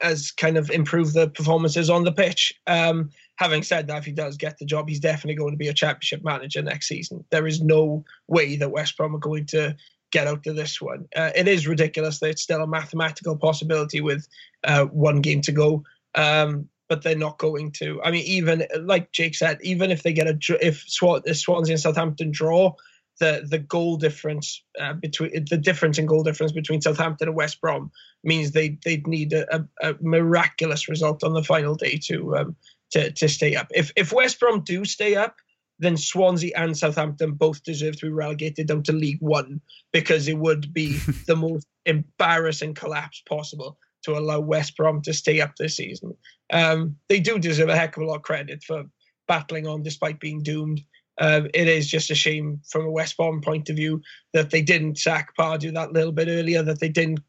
[0.00, 2.52] as kind of improve the performances on the pitch.
[2.66, 5.68] Um, having said that, if he does get the job, he's definitely going to be
[5.68, 7.24] a championship manager next season.
[7.30, 9.76] There is no way that West Brom are going to
[10.10, 11.06] get out of this one.
[11.14, 14.26] Uh, it is ridiculous that it's still a mathematical possibility with
[14.64, 15.84] uh, one game to go.
[16.14, 18.02] Um, but they're not going to.
[18.02, 22.32] I mean, even like Jake said, even if they get a if Swansea and Southampton
[22.32, 22.74] draw,
[23.20, 27.60] the the goal difference uh, between the difference in goal difference between Southampton and West
[27.60, 27.92] Brom
[28.24, 32.56] means they they'd need a, a, a miraculous result on the final day to um,
[32.90, 33.68] to to stay up.
[33.70, 35.36] If if West Brom do stay up,
[35.80, 39.60] then Swansea and Southampton both deserve to be relegated down to League One
[39.92, 45.40] because it would be the most embarrassing collapse possible to allow West Brom to stay
[45.40, 46.14] up this season.
[46.52, 48.84] Um, they do deserve a heck of a lot of credit for
[49.26, 50.80] battling on despite being doomed.
[51.18, 54.00] Uh, it is just a shame from a West Brom point of view
[54.32, 57.20] that they didn't sack Pardew that little bit earlier, that they didn't,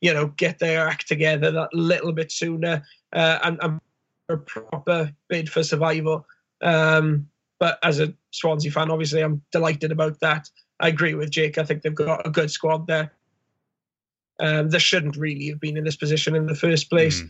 [0.00, 3.80] you know, get their act together that little bit sooner uh, and, and
[4.28, 6.26] a proper bid for survival.
[6.62, 7.26] Um,
[7.60, 10.48] but as a Swansea fan, obviously, I'm delighted about that.
[10.80, 11.58] I agree with Jake.
[11.58, 13.12] I think they've got a good squad there.
[14.40, 17.20] Um, they shouldn't really have been in this position in the first place.
[17.20, 17.28] Mm.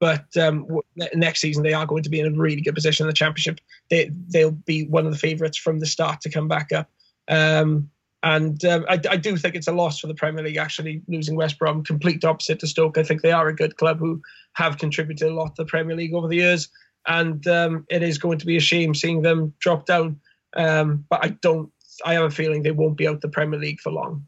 [0.00, 0.66] But um,
[1.14, 3.60] next season, they are going to be in a really good position in the championship.
[3.90, 6.90] They they'll be one of the favourites from the start to come back up.
[7.28, 7.90] Um,
[8.22, 11.36] and um, I, I, do think it's a loss for the Premier League actually losing
[11.36, 11.84] West Brom.
[11.84, 12.98] Complete opposite to Stoke.
[12.98, 14.20] I think they are a good club who
[14.54, 16.68] have contributed a lot to the Premier League over the years
[17.06, 20.20] and um, it is going to be a shame seeing them drop down.
[20.54, 21.70] Um, but I don't.
[22.04, 24.26] I have a feeling they won't be out the Premier League for long.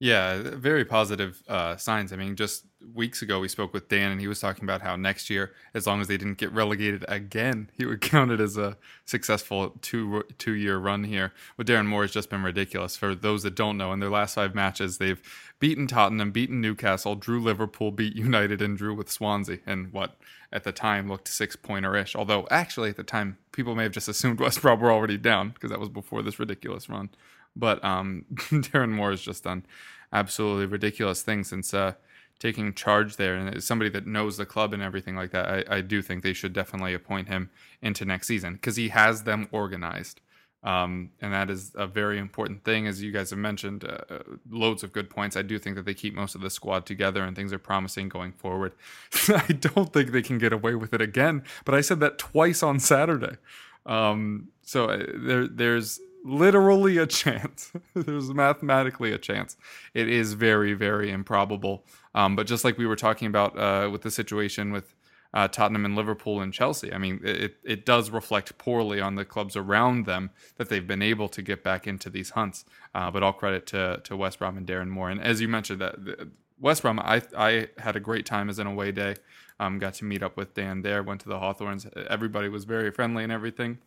[0.00, 2.12] Yeah, very positive uh, signs.
[2.12, 4.96] I mean, just weeks ago we spoke with Dan, and he was talking about how
[4.96, 8.58] next year, as long as they didn't get relegated again, he would count it as
[8.58, 11.32] a successful two two year run here.
[11.56, 12.96] With Darren Moore has just been ridiculous.
[12.96, 15.22] For those that don't know, in their last five matches, they've
[15.60, 19.60] beaten Tottenham, beaten Newcastle, drew Liverpool, beat United, and drew with Swansea.
[19.64, 20.16] And what
[20.52, 22.14] at the time looked six pointer ish.
[22.14, 25.50] Although actually at the time people may have just assumed West Brom were already down
[25.50, 27.10] because that was before this ridiculous run.
[27.56, 29.64] But um, Darren Moore has just done
[30.12, 31.94] absolutely ridiculous things since uh,
[32.38, 33.36] taking charge there.
[33.36, 36.22] And as somebody that knows the club and everything like that, I, I do think
[36.22, 37.50] they should definitely appoint him
[37.82, 40.20] into next season because he has them organized.
[40.64, 43.84] Um, and that is a very important thing, as you guys have mentioned.
[43.84, 45.36] Uh, uh, loads of good points.
[45.36, 48.08] I do think that they keep most of the squad together, and things are promising
[48.08, 48.72] going forward.
[49.28, 52.62] I don't think they can get away with it again, but I said that twice
[52.62, 53.36] on Saturday.
[53.84, 57.70] Um, so uh, there, there's literally a chance.
[57.94, 59.56] There's mathematically a chance.
[59.92, 61.84] It is very, very improbable.
[62.14, 64.94] Um, but just like we were talking about uh, with the situation with
[65.34, 69.24] uh, Tottenham and Liverpool and Chelsea, I mean, it, it does reflect poorly on the
[69.24, 72.64] clubs around them that they've been able to get back into these hunts.
[72.94, 75.10] Uh, but all credit to, to West Brom and Darren Moore.
[75.10, 78.66] And as you mentioned, that West Brom, I, I had a great time as an
[78.66, 79.16] away day.
[79.60, 81.86] Um, got to meet up with Dan there, went to the Hawthorns.
[82.08, 83.78] Everybody was very friendly and everything.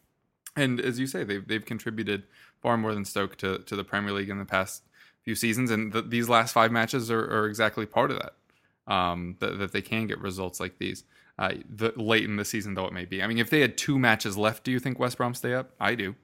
[0.58, 2.24] And as you say, they've they've contributed
[2.62, 4.84] far more than Stoke to to the Premier League in the past
[5.24, 8.34] few seasons, and the, these last five matches are, are exactly part of that.
[8.88, 11.04] Um, that, that they can get results like these
[11.38, 13.22] uh, the, late in the season, though it may be.
[13.22, 15.72] I mean, if they had two matches left, do you think West Brom stay up?
[15.80, 16.16] I do,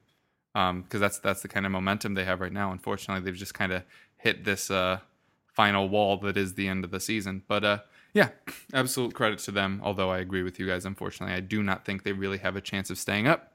[0.54, 2.72] because um, that's that's the kind of momentum they have right now.
[2.72, 3.84] Unfortunately, they've just kind of
[4.17, 5.00] hit this uh,
[5.48, 7.43] final wall that is the end of the season.
[7.48, 7.80] But uh,
[8.13, 8.30] yeah,
[8.74, 9.82] absolute credit to them.
[9.84, 12.62] Although I agree with you guys, unfortunately, I do not think they really have a
[12.62, 13.53] chance of staying up.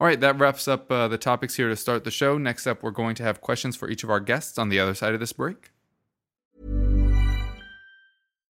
[0.00, 2.36] All right, that wraps up uh, the topics here to start the show.
[2.36, 4.94] Next up, we're going to have questions for each of our guests on the other
[4.94, 5.70] side of this break.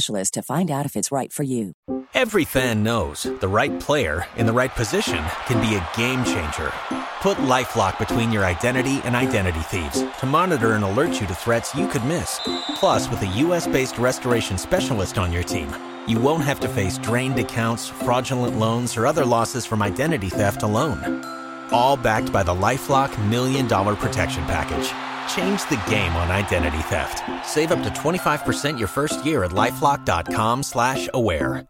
[0.00, 1.72] to find out if it's right for you.
[2.14, 6.72] Every fan knows the right player in the right position can be a game changer.
[7.20, 11.74] Put LifeLock between your identity and identity thieves to monitor and alert you to threats
[11.74, 12.40] you could miss.
[12.76, 15.68] Plus, with a U.S.-based restoration specialist on your team,
[16.06, 20.62] you won't have to face drained accounts, fraudulent loans, or other losses from identity theft
[20.62, 21.24] alone.
[21.72, 24.90] All backed by the LifeLock Million Dollar Protection Package.
[25.34, 27.22] Change the game on identity theft.
[27.46, 31.66] Save up to 25% your first year at LifeLock.com slash aware.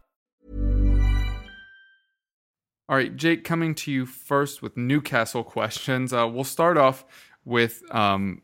[2.91, 6.11] All right, Jake, coming to you first with Newcastle questions.
[6.11, 7.05] Uh, we'll start off
[7.45, 8.41] with um,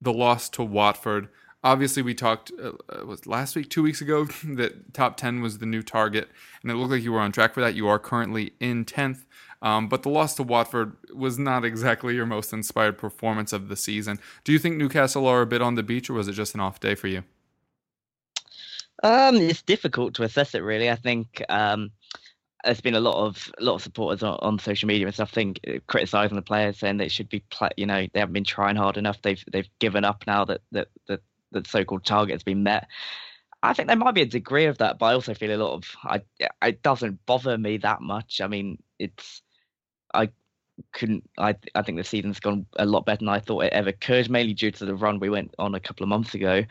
[0.00, 1.28] the loss to Watford.
[1.62, 5.58] Obviously, we talked uh, uh was last week, two weeks ago, that top ten was
[5.58, 6.28] the new target,
[6.62, 7.76] and it looked like you were on track for that.
[7.76, 9.26] You are currently in tenth,
[9.62, 13.76] um, but the loss to Watford was not exactly your most inspired performance of the
[13.76, 14.18] season.
[14.44, 16.60] Do you think Newcastle are a bit on the beach, or was it just an
[16.60, 17.24] off day for you?
[19.02, 20.90] Um, it's difficult to assess it really.
[20.90, 21.90] I think um,
[22.64, 25.30] there's been a lot of a lot of supporters on, on social media and stuff.
[25.30, 28.44] Think uh, criticizing the players, saying they should be, pla- you know, they haven't been
[28.44, 29.22] trying hard enough.
[29.22, 31.20] They've they've given up now that that that
[31.52, 32.88] the so-called target has been met.
[33.62, 35.74] I think there might be a degree of that, but I also feel a lot
[35.74, 36.22] of I.
[36.62, 38.40] It doesn't bother me that much.
[38.40, 39.42] I mean, it's
[40.14, 40.30] I
[40.92, 41.28] couldn't.
[41.38, 44.30] I I think the season's gone a lot better than I thought it ever could,
[44.30, 46.64] mainly due to the run we went on a couple of months ago.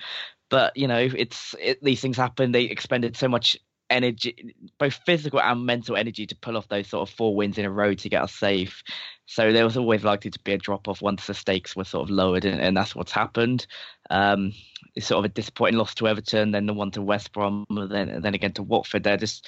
[0.50, 2.52] But you know, it's it, these things happen.
[2.52, 3.58] They expended so much
[3.90, 7.66] energy, both physical and mental energy, to pull off those sort of four wins in
[7.66, 8.84] a row to get us safe.
[9.26, 12.04] So there was always likely to be a drop off once the stakes were sort
[12.04, 13.68] of lowered, and, and that's what's happened.
[14.10, 14.54] Um,
[14.96, 18.22] it's sort of a disappointing loss to Everton, then the one to West Brom, then
[18.22, 19.04] then again to Watford.
[19.04, 19.48] They're just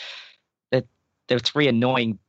[0.71, 0.83] they're,
[1.27, 2.19] they're three annoying,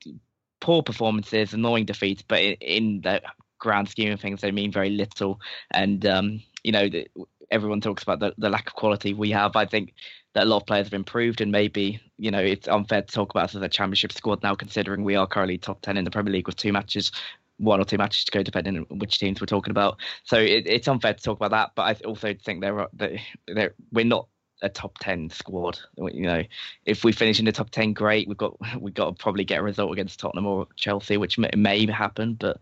[0.60, 3.20] poor performances, annoying defeats, but in, in the
[3.58, 5.40] grand scheme of things, they mean very little.
[5.72, 7.08] And um, you know, the,
[7.50, 9.56] everyone talks about the, the lack of quality we have.
[9.56, 9.94] I think
[10.34, 13.30] that a lot of players have improved, and maybe you know it's unfair to talk
[13.30, 16.10] about us as a championship squad now, considering we are currently top ten in the
[16.10, 17.10] Premier League with two matches,
[17.58, 19.98] one or two matches to go, depending on which teams we're talking about.
[20.24, 23.74] So it, it's unfair to talk about that, but I also think there are that
[23.92, 24.28] we're not
[24.62, 25.78] a top ten squad.
[25.96, 26.42] You know,
[26.84, 28.28] if we finish in the top ten, great.
[28.28, 31.50] We've got we've got to probably get a result against Tottenham or Chelsea, which may,
[31.56, 32.58] may happen, but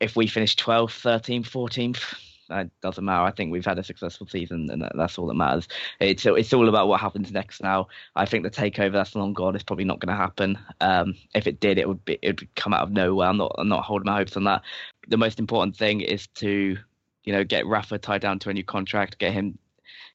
[0.00, 2.14] if we finish 12th, 13th, 14th
[2.50, 3.22] it doesn't matter.
[3.22, 5.68] I think we've had a successful season, and that's all that matters.
[6.00, 7.88] It's it's all about what happens next now.
[8.16, 10.58] I think the takeover that's long gone is probably not going to happen.
[10.80, 13.28] Um, if it did, it would be it would come out of nowhere.
[13.28, 14.62] I'm not I'm not holding my hopes on that.
[15.08, 16.76] The most important thing is to
[17.24, 19.58] you know get Rafa tied down to a new contract, get him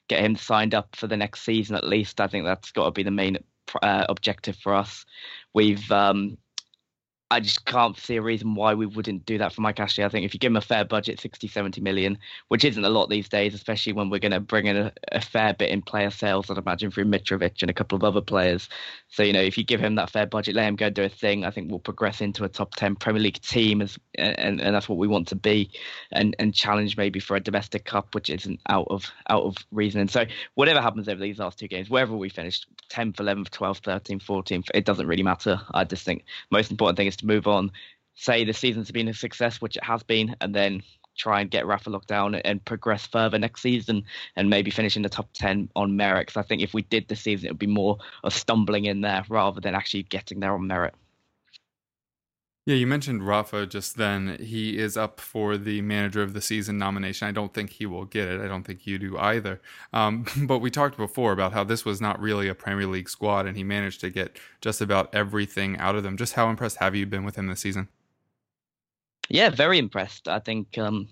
[0.07, 2.21] get him signed up for the next season at least.
[2.21, 3.37] I think that's got to be the main
[3.81, 5.05] uh, objective for us.
[5.53, 6.37] We've um,
[7.31, 10.03] I just can't see a reason why we wouldn't do that for Mike Ashley.
[10.03, 12.89] I think if you give him a fair budget, 60, 70 million, which isn't a
[12.89, 15.81] lot these days, especially when we're going to bring in a, a, fair bit in
[15.81, 18.69] player sales, I'd imagine, through Mitrovic and a couple of other players.
[19.07, 21.09] So, you know, if you give him that fair budget, let him go do a
[21.09, 24.75] thing, I think we'll progress into a top 10 Premier League team, as, and, and
[24.75, 25.71] that's what we want to be,
[26.11, 29.99] and, and challenge maybe for a domestic cup, which isn't out of out of reason.
[29.99, 33.81] And so, whatever happens over these last two games, wherever we finish 10th, 11th, 12th,
[33.81, 35.59] 13th, 14th, it doesn't really matter.
[35.73, 37.71] I just think most important thing is to move on,
[38.15, 40.82] say the season's been a success, which it has been, and then
[41.17, 44.04] try and get Rafa locked down and progress further next season
[44.36, 46.28] and maybe finish in the top 10 on merit.
[46.28, 49.01] Because I think if we did this season, it would be more of stumbling in
[49.01, 50.93] there rather than actually getting there on merit.
[52.67, 54.38] Yeah, you mentioned Rafa just then.
[54.39, 57.28] He is up for the manager of the season nomination.
[57.28, 58.41] I don't think he will get it.
[58.41, 59.62] I don't think you do either.
[59.93, 63.45] Um, but we talked before about how this was not really a Premier League squad,
[63.45, 66.17] and he managed to get just about everything out of them.
[66.17, 67.88] Just how impressed have you been with him this season?
[69.30, 70.28] Yeah, very impressed.
[70.28, 71.10] I think um,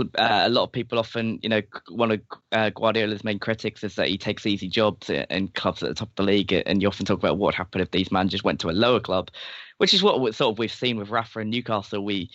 [0.00, 2.20] uh, a lot of people often, you know, one of
[2.52, 6.08] uh, Guardiola's main critics is that he takes easy jobs in clubs at the top
[6.08, 8.70] of the league, and you often talk about what happened if these managers went to
[8.70, 9.30] a lower club
[9.78, 12.04] which is what sort of we've seen with Rafa and Newcastle.
[12.04, 12.30] We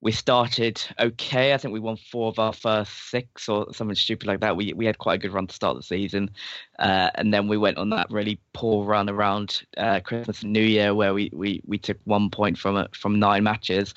[0.00, 1.52] we started okay.
[1.52, 4.56] I think we won four of our first six or something stupid like that.
[4.56, 6.30] We we had quite a good run to start the season,
[6.78, 10.62] uh, and then we went on that really poor run around uh, Christmas and New
[10.62, 13.94] Year where we, we, we took one point from from nine matches.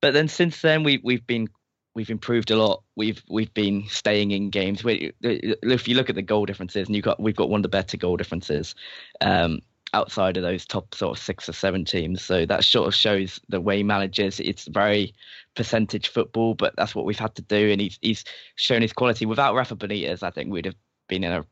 [0.00, 1.48] But then since then we we've been
[1.94, 2.82] we've improved a lot.
[2.96, 4.84] We've we've been staying in games.
[4.84, 7.62] We, if you look at the goal differences, and you got we've got one of
[7.62, 8.74] the better goal differences
[9.20, 9.60] um,
[9.92, 12.22] outside of those top sort of six or seven teams.
[12.22, 14.40] So that sort of shows the way he manages.
[14.40, 15.14] It's very
[15.54, 18.24] percentage football, but that's what we've had to do, and he's he's
[18.56, 19.26] shown his quality.
[19.26, 20.76] Without Rafa Benitez, I think we'd have
[21.08, 21.46] been in a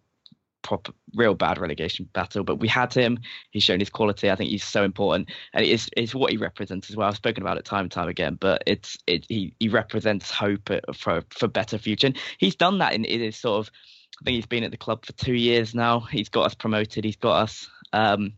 [0.62, 2.44] proper, real bad relegation battle.
[2.44, 3.18] But we had him.
[3.50, 4.30] He's shown his quality.
[4.30, 7.08] I think he's so important, and it's it's what he represents as well.
[7.08, 10.70] I've spoken about it time and time again, but it's it he he represents hope
[10.94, 12.08] for for better future.
[12.08, 13.72] And he's done that in, in his sort of.
[14.20, 16.00] I think he's been at the club for two years now.
[16.00, 17.04] He's got us promoted.
[17.04, 17.68] He's got us.
[17.92, 18.34] Um,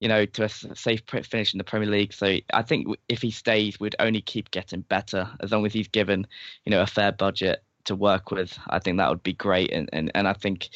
[0.00, 2.14] you know, to a safe finish in the Premier League.
[2.14, 5.88] So I think if he stays, we'd only keep getting better as long as he's
[5.88, 6.26] given,
[6.64, 8.58] you know, a fair budget to work with.
[8.68, 9.72] I think that would be great.
[9.72, 10.70] And and, and I think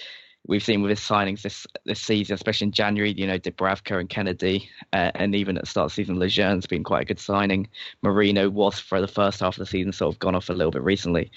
[0.46, 4.08] we've seen with his signings this this season, especially in January, you know, Dubravka and
[4.08, 7.20] Kennedy, uh, and even at the start of the season, Lejeune's been quite a good
[7.20, 7.68] signing.
[8.02, 10.72] Merino was for the first half of the season, sort of gone off a little
[10.72, 11.30] bit recently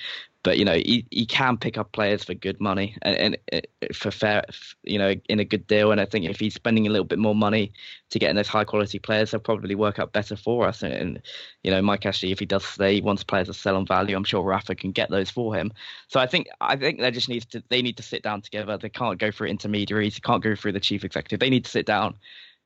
[0.47, 3.87] but you know he, he can pick up players for good money and, and, uh,
[3.93, 4.45] for fair
[4.83, 7.19] you know in a good deal and i think if he's spending a little bit
[7.19, 7.73] more money
[8.09, 10.93] to get in those high quality players they'll probably work out better for us and,
[10.93, 11.21] and
[11.63, 14.23] you know mike ashley if he does stay wants players to sell on value i'm
[14.23, 15.69] sure rafa can get those for him
[16.07, 18.77] so i think i think they just needs to they need to sit down together
[18.77, 21.71] they can't go through intermediaries they can't go through the chief executive they need to
[21.71, 22.15] sit down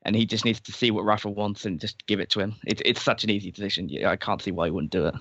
[0.04, 2.56] and he just needs to see what Rafa wants and just give it to him.
[2.66, 3.88] It, it's such an easy decision.
[4.04, 5.14] I can't see why he wouldn't do it.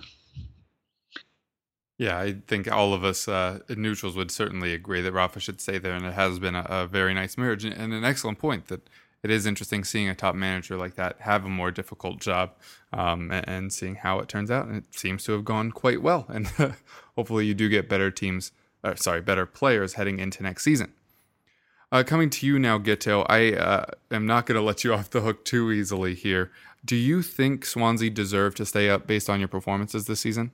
[2.02, 5.78] Yeah, I think all of us uh, neutrals would certainly agree that Rafa should stay
[5.78, 8.89] there, and it has been a, a, very nice marriage and an excellent point that
[9.22, 12.56] it is interesting seeing a top manager like that have a more difficult job
[12.91, 14.66] um, and, and, seeing how it turns out.
[14.66, 16.47] And it seems to have gone quite well, and
[17.16, 18.52] hopefully you do get better teams,
[18.84, 20.93] uh, sorry, better players heading into next season.
[21.91, 25.12] Uh, coming to you now, Guto, I uh, am not going to let you off
[25.12, 26.49] the hook too easily here.
[26.84, 30.52] Do you think Swansea deserve to stay up based on your performances this season?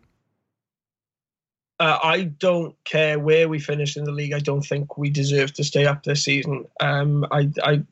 [1.79, 4.33] Uh, I don't care where we finish in the league.
[4.33, 6.65] I don't think we deserve to stay up this season.
[6.79, 7.83] Um, I, I,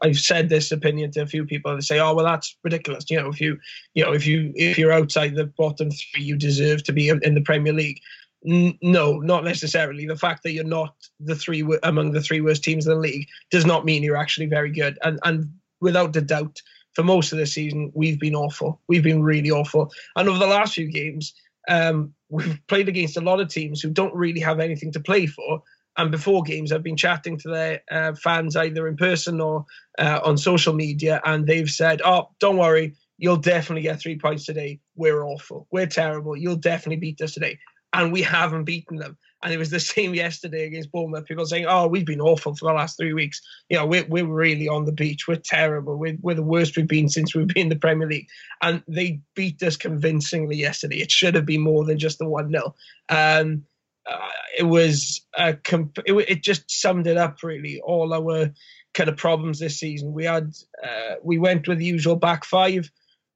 [0.00, 1.74] I've said this opinion to a few people.
[1.74, 3.58] They say, "Oh, well, that's ridiculous." You know, if you,
[3.94, 7.34] you know, if you, if you're outside the bottom three, you deserve to be in
[7.34, 8.00] the Premier League.
[8.46, 10.06] N- no, not necessarily.
[10.06, 13.26] The fact that you're not the three among the three worst teams in the league
[13.50, 14.98] does not mean you're actually very good.
[15.02, 16.62] And and without a doubt,
[16.94, 18.80] for most of the season, we've been awful.
[18.86, 19.90] We've been really awful.
[20.16, 21.34] And over the last few games,
[21.68, 25.26] um, we've played against a lot of teams who don't really have anything to play
[25.26, 25.62] for.
[25.98, 29.66] And before games, I've been chatting to their uh, fans either in person or
[29.98, 34.46] uh, on social media, and they've said, "Oh, don't worry, you'll definitely get three points
[34.46, 34.80] today.
[34.96, 35.66] We're awful.
[35.70, 36.34] We're terrible.
[36.34, 37.58] You'll definitely beat us today."
[37.92, 39.18] And we haven't beaten them.
[39.42, 41.26] And it was the same yesterday against Bournemouth.
[41.26, 43.40] People saying, "Oh, we've been awful for the last three weeks.
[43.68, 45.26] You know, we're we're really on the beach.
[45.26, 45.96] We're terrible.
[45.96, 48.28] We're we're the worst we've been since we've been in the Premier League."
[48.62, 50.96] And they beat us convincingly yesterday.
[50.96, 52.74] It should have been more than just the one 0
[53.08, 53.64] um,
[54.10, 54.28] uh,
[54.58, 57.80] It was a comp- it, it just summed it up really.
[57.80, 58.52] All our
[58.94, 60.12] kind of problems this season.
[60.12, 62.90] We had uh, we went with the usual back five,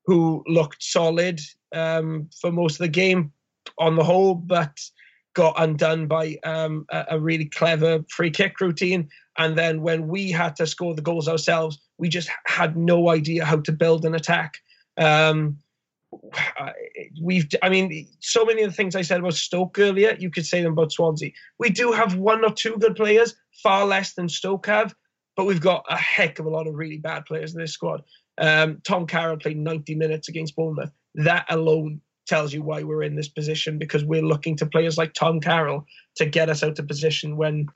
[0.04, 1.40] who looked solid
[1.74, 3.32] um, for most of the game
[3.78, 4.78] on the whole, but
[5.36, 9.06] got undone by um, a, a, really clever free kick routine.
[9.36, 13.44] And then when we had to score the goals ourselves, we just had no idea
[13.44, 14.54] how to build an attack.
[14.96, 15.58] Um,
[17.22, 20.46] we've, I mean, so many of the things I said about Stoke earlier, you could
[20.46, 21.32] say them about Swansea.
[21.58, 24.94] We do have one or two good players, far less than Stoke have,
[25.36, 28.04] but we've got a heck of a lot of really bad players in this squad.
[28.38, 30.92] Um, Tom Carroll played 90 minutes against Bournemouth.
[31.14, 35.14] That alone tells you why we're in this position because we're looking to players like
[35.14, 35.84] Tom Carroll
[36.16, 37.66] to get us out of position when,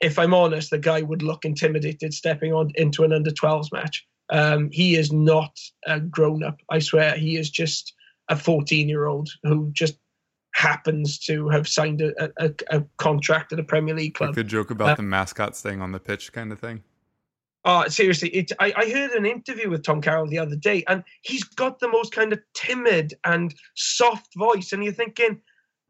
[0.00, 4.06] if I'm honest, the guy would look intimidated stepping on into an under 12s match.
[4.30, 7.16] Um, he is not a grown up, I swear.
[7.16, 7.94] He is just
[8.28, 9.98] a 14 year old who just
[10.54, 14.30] happens to have signed a, a, a, contract at a Premier League club.
[14.30, 16.82] Like the joke about uh, the mascot staying on the pitch kind of thing.
[17.64, 21.04] Oh, seriously, it, I, I heard an interview with Tom Carroll the other day, and
[21.20, 24.72] he's got the most kind of timid and soft voice.
[24.72, 25.42] And you're thinking,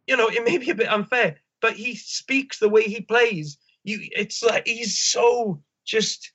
[0.08, 3.56] you know, it may be a bit unfair, but he speaks the way he plays.
[3.84, 6.32] You, it's like he's so just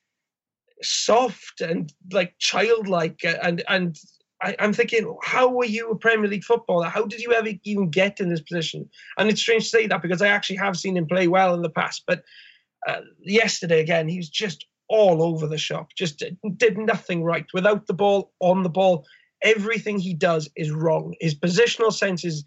[0.81, 3.99] soft and like childlike, and and
[4.41, 6.88] I, am thinking, how were you a Premier League footballer?
[6.88, 8.89] How did you ever even get in this position?
[9.17, 11.61] And it's strange to say that because I actually have seen him play well in
[11.61, 12.23] the past, but
[12.88, 16.23] uh, yesterday again, he was just all over the shop, just
[16.57, 17.45] did nothing right.
[17.53, 19.05] Without the ball, on the ball,
[19.41, 21.13] everything he does is wrong.
[21.19, 22.43] His positional sense is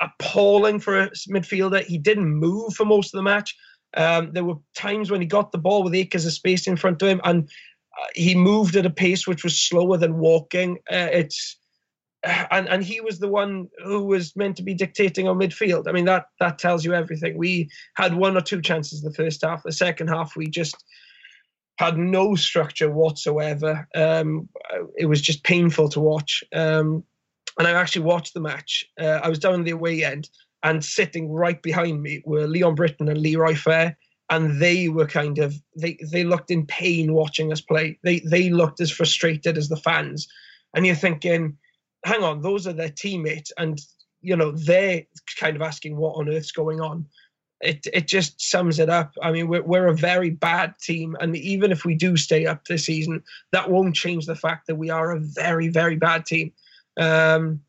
[0.00, 1.84] appalling for a midfielder.
[1.84, 3.54] He didn't move for most of the match.
[3.96, 7.00] Um, there were times when he got the ball with acres of space in front
[7.00, 10.78] of him, and uh, he moved at a pace which was slower than walking.
[10.90, 11.56] Uh, it's
[12.50, 15.88] and and he was the one who was meant to be dictating our midfield.
[15.88, 17.36] I mean that that tells you everything.
[17.36, 19.62] We had one or two chances the first half.
[19.62, 20.82] The second half, we just
[21.76, 23.88] had no structure whatsoever.
[23.94, 24.48] Um,
[24.96, 26.44] it was just painful to watch.
[26.54, 27.04] Um,
[27.58, 28.84] and I actually watched the match.
[29.00, 30.28] Uh, I was down the away end,
[30.62, 33.94] and sitting right behind me were Leon Britton and Leroy Fer,
[34.30, 37.98] and they were kind of they they looked in pain watching us play.
[38.02, 40.26] They they looked as frustrated as the fans,
[40.74, 41.56] and you're thinking,
[42.04, 43.80] hang on, those are their teammates, and
[44.20, 45.04] you know they're
[45.38, 47.06] kind of asking what on earth's going on
[47.60, 49.14] it it just sums it up.
[49.22, 52.64] I mean, we're we're a very bad team, and even if we do stay up
[52.64, 56.52] this season, that won't change the fact that we are a very very bad team.
[56.96, 57.60] Um,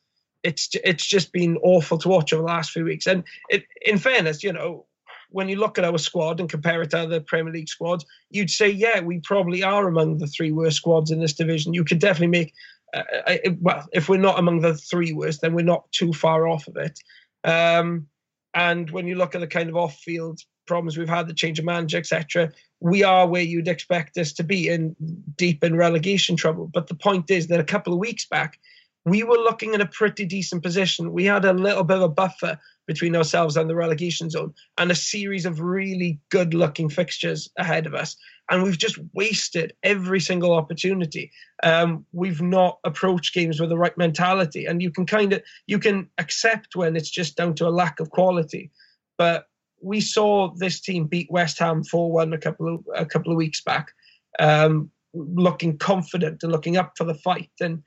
[0.43, 3.07] it's it's just been awful to watch over the last few weeks.
[3.07, 4.85] And it, in fairness, you know,
[5.29, 8.49] when you look at our squad and compare it to other Premier League squads, you'd
[8.49, 11.73] say, yeah, we probably are among the three worst squads in this division.
[11.73, 12.53] You could definitely make,
[12.93, 16.47] uh, uh well, if we're not among the three worst, then we're not too far
[16.47, 16.99] off of it.
[17.43, 18.07] Um,
[18.55, 21.65] and when you look at the kind of off-field problems we've had, the change of
[21.65, 24.95] manager, etc., we are where you'd expect us to be in
[25.35, 26.67] deep in relegation trouble.
[26.73, 28.57] But the point is that a couple of weeks back,
[29.05, 31.11] we were looking in a pretty decent position.
[31.11, 34.89] We had a little bit of a buffer between ourselves and the relegation zone and
[34.89, 38.15] a series of really good looking fixtures ahead of us.
[38.49, 41.31] And we've just wasted every single opportunity.
[41.63, 44.65] Um, we've not approached games with the right mentality.
[44.65, 47.99] And you can kind of you can accept when it's just down to a lack
[47.99, 48.71] of quality.
[49.17, 49.47] But
[49.81, 53.61] we saw this team beat West Ham 4-1 a couple of a couple of weeks
[53.61, 53.91] back,
[54.39, 57.51] um, looking confident and looking up for the fight.
[57.59, 57.81] And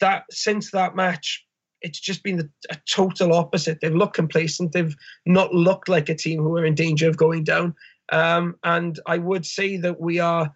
[0.00, 1.44] that since that match,
[1.84, 3.80] it's just been a total opposite.
[3.80, 4.72] They've looked complacent.
[4.72, 4.96] They've
[5.26, 7.74] not looked like a team who are in danger of going down.
[8.12, 10.54] Um, and I would say that we are,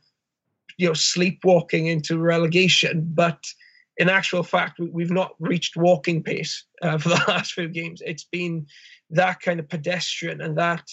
[0.77, 3.09] you know, sleepwalking into relegation.
[3.13, 3.45] But
[3.97, 8.03] in actual fact, we, have not reached walking pace uh, for the last few games.
[8.05, 8.67] It's been
[9.11, 10.89] that kind of pedestrian and that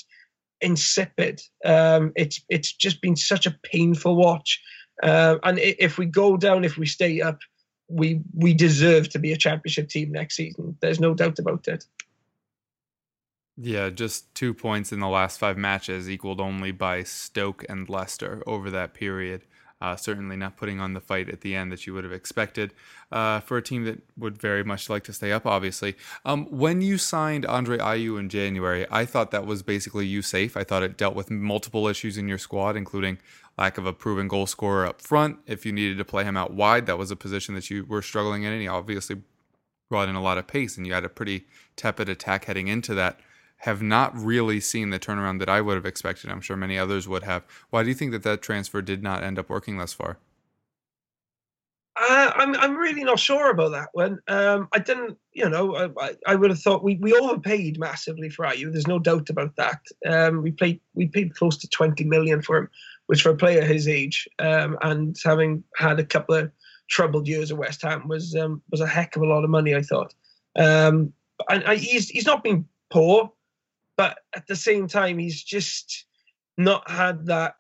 [0.62, 1.42] insipid.
[1.64, 4.62] Um, it's it's just been such a painful watch.
[5.04, 7.40] Uh, and if we go down, if we stay up,
[7.88, 10.78] we we deserve to be a championship team next season.
[10.82, 11.86] There's no doubt about it.
[13.58, 18.44] Yeah, just two points in the last five matches, equaled only by Stoke and Leicester
[18.46, 19.44] over that period.
[19.82, 22.74] Uh, certainly not putting on the fight at the end that you would have expected
[23.12, 25.96] uh, for a team that would very much like to stay up, obviously.
[26.24, 30.56] Um, when you signed Andre Ayew in January, I thought that was basically you safe.
[30.56, 33.20] I thought it dealt with multiple issues in your squad, including
[33.58, 35.40] lack of a proven goal scorer up front.
[35.46, 38.02] If you needed to play him out wide, that was a position that you were
[38.02, 38.54] struggling in.
[38.54, 39.22] And he obviously
[39.90, 41.46] brought in a lot of pace, and you had a pretty
[41.76, 43.20] tepid attack heading into that.
[43.66, 46.30] Have not really seen the turnaround that I would have expected.
[46.30, 47.44] I'm sure many others would have.
[47.70, 50.18] Why do you think that that transfer did not end up working thus far?
[51.98, 54.20] Uh, I'm I'm really not sure about that one.
[54.28, 58.46] Um, I didn't, you know, I, I would have thought we, we overpaid massively for
[58.46, 58.72] Ayew.
[58.72, 59.80] There's no doubt about that.
[60.06, 62.70] Um, we paid we paid close to 20 million for him
[63.08, 66.52] which for a player his age um, and having had a couple of
[66.90, 69.76] troubled years at West Ham was um, was a heck of a lot of money.
[69.76, 70.14] I thought,
[70.56, 71.14] um,
[71.50, 73.32] and I, he's he's not been poor,
[73.98, 76.06] but at the same time he's just
[76.58, 77.56] not had that.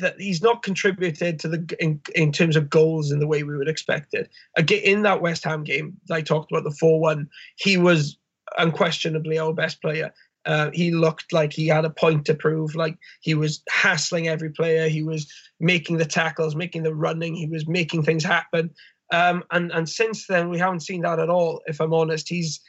[0.00, 3.58] That he's not contributed to the in, in terms of goals in the way we
[3.58, 4.30] would expect it.
[4.56, 7.28] Again, in that West Ham game, I talked about the four-one.
[7.56, 8.16] He was
[8.56, 10.14] unquestionably our best player.
[10.46, 12.74] Uh, he looked like he had a point to prove.
[12.74, 14.88] Like he was hassling every player.
[14.88, 17.34] He was making the tackles, making the running.
[17.34, 18.70] He was making things happen.
[19.12, 21.60] Um, and and since then, we haven't seen that at all.
[21.66, 22.60] If I'm honest, he's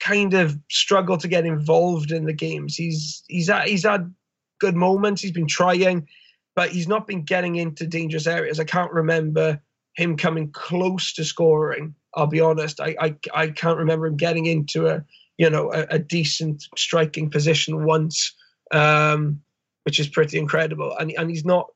[0.00, 2.76] kind of struggled to get involved in the games.
[2.76, 4.14] He's he's had, he's had
[4.60, 5.22] good moments.
[5.22, 6.08] He's been trying,
[6.54, 8.60] but he's not been getting into dangerous areas.
[8.60, 9.60] I can't remember
[9.94, 11.94] him coming close to scoring.
[12.14, 12.80] I'll be honest.
[12.80, 15.04] I I, I can't remember him getting into a
[15.38, 18.34] you know, a, a decent striking position once,
[18.72, 19.42] um,
[19.84, 20.96] which is pretty incredible.
[20.98, 21.68] And and he's not.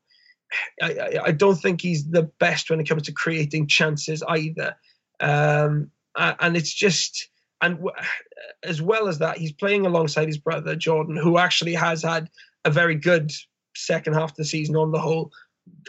[0.81, 4.75] I, I don't think he's the best when it comes to creating chances either.
[5.21, 7.29] Um, and it's just
[7.61, 7.79] and
[8.63, 12.29] as well as that, he's playing alongside his brother Jordan, who actually has had
[12.65, 13.31] a very good
[13.75, 15.31] second half of the season on the whole.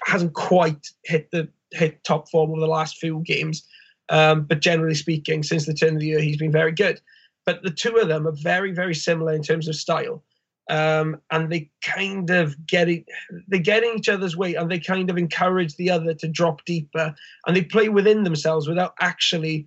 [0.04, 3.66] Hasn't quite hit the hit top form over the last few games,
[4.10, 7.00] um, but generally speaking, since the turn of the year, he's been very good
[7.44, 10.22] but the two of them are very, very similar in terms of style.
[10.70, 13.04] Um, and they kind of get it,
[13.48, 16.64] they get in each other's way and they kind of encourage the other to drop
[16.64, 17.14] deeper
[17.46, 19.66] and they play within themselves without actually,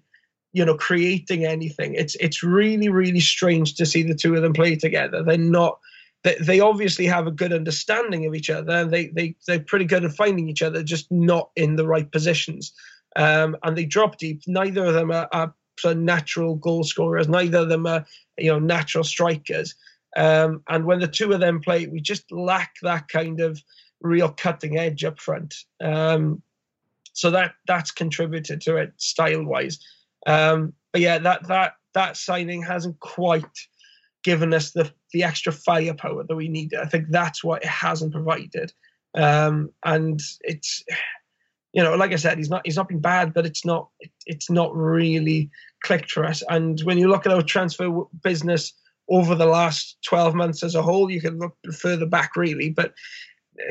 [0.55, 1.95] you know, creating anything.
[1.95, 5.21] It's it's really, really strange to see the two of them play together.
[5.21, 5.79] They're not
[6.23, 10.05] they, they obviously have a good understanding of each other they, they they're pretty good
[10.05, 12.73] at finding each other, just not in the right positions.
[13.15, 14.41] um, and they drop deep.
[14.47, 15.53] Neither of them are, are
[15.93, 17.27] natural goal scorers.
[17.27, 18.05] Neither of them are
[18.37, 19.75] you know natural strikers.
[20.17, 23.61] Um, and when the two of them play, we just lack that kind of
[24.01, 25.53] real cutting edge up front.
[25.81, 26.41] Um,
[27.13, 29.79] so that that's contributed to it style wise.
[30.25, 33.45] Um, but yeah, that that that signing hasn't quite
[34.23, 36.73] given us the the extra firepower that we need.
[36.73, 38.73] I think that's what it hasn't provided.
[39.13, 40.83] Um, and it's
[41.73, 44.11] you know, like I said, he's not he's not been bad, but it's not it,
[44.25, 45.49] it's not really
[45.83, 46.41] clicked for us.
[46.49, 48.73] And when you look at our transfer business
[49.09, 52.93] over the last 12 months as a whole, you can look further back really, but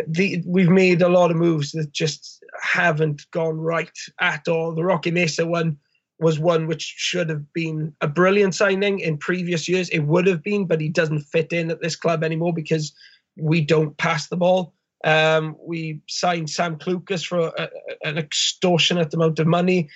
[0.06, 3.90] the, we've made a lot of moves that just haven't gone right
[4.20, 4.74] at all.
[4.74, 5.78] The Roque Mesa one
[6.24, 9.90] was one which should have been a brilliant signing in previous years.
[9.90, 12.92] It would have been, but he doesn't fit in at this club anymore because
[13.36, 14.74] we don't pass the ball.
[15.04, 17.68] Um, we signed Sam Clucas for a, a,
[18.08, 19.90] an extortionate amount of money.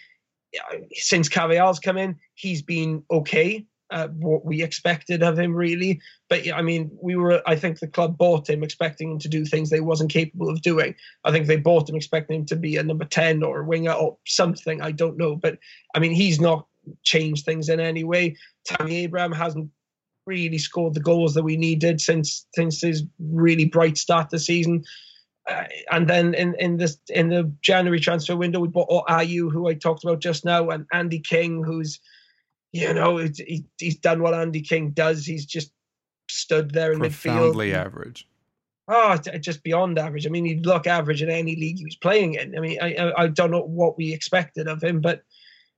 [0.93, 6.01] Since Carvalhal's come in, he's been okay what we expected of him, really.
[6.29, 7.43] But I mean, we were.
[7.47, 10.63] I think the club bought him expecting him to do things they wasn't capable of
[10.63, 10.95] doing.
[11.25, 13.93] I think they bought him expecting him to be a number ten or a winger
[13.93, 14.83] or something.
[14.83, 15.59] I don't know, but
[15.95, 16.67] I mean, he's not
[17.03, 18.37] changed things in any way.
[18.65, 19.71] Tammy Abraham hasn't
[20.27, 24.85] really scored the goals that we needed since since his really bright start the season.
[25.49, 29.67] Uh, and then in in this in the January transfer window, we bought Ayew, who
[29.67, 31.99] I talked about just now, and Andy King, who's
[32.73, 35.25] you know, he, he's done what Andy King does.
[35.25, 35.73] He's just
[36.29, 37.75] stood there in Profoundly midfield.
[37.75, 38.29] average.
[38.91, 40.27] Oh, just beyond average.
[40.27, 42.57] I mean, he'd look average in any league he was playing in.
[42.57, 45.23] I mean, I, I don't know what we expected of him, but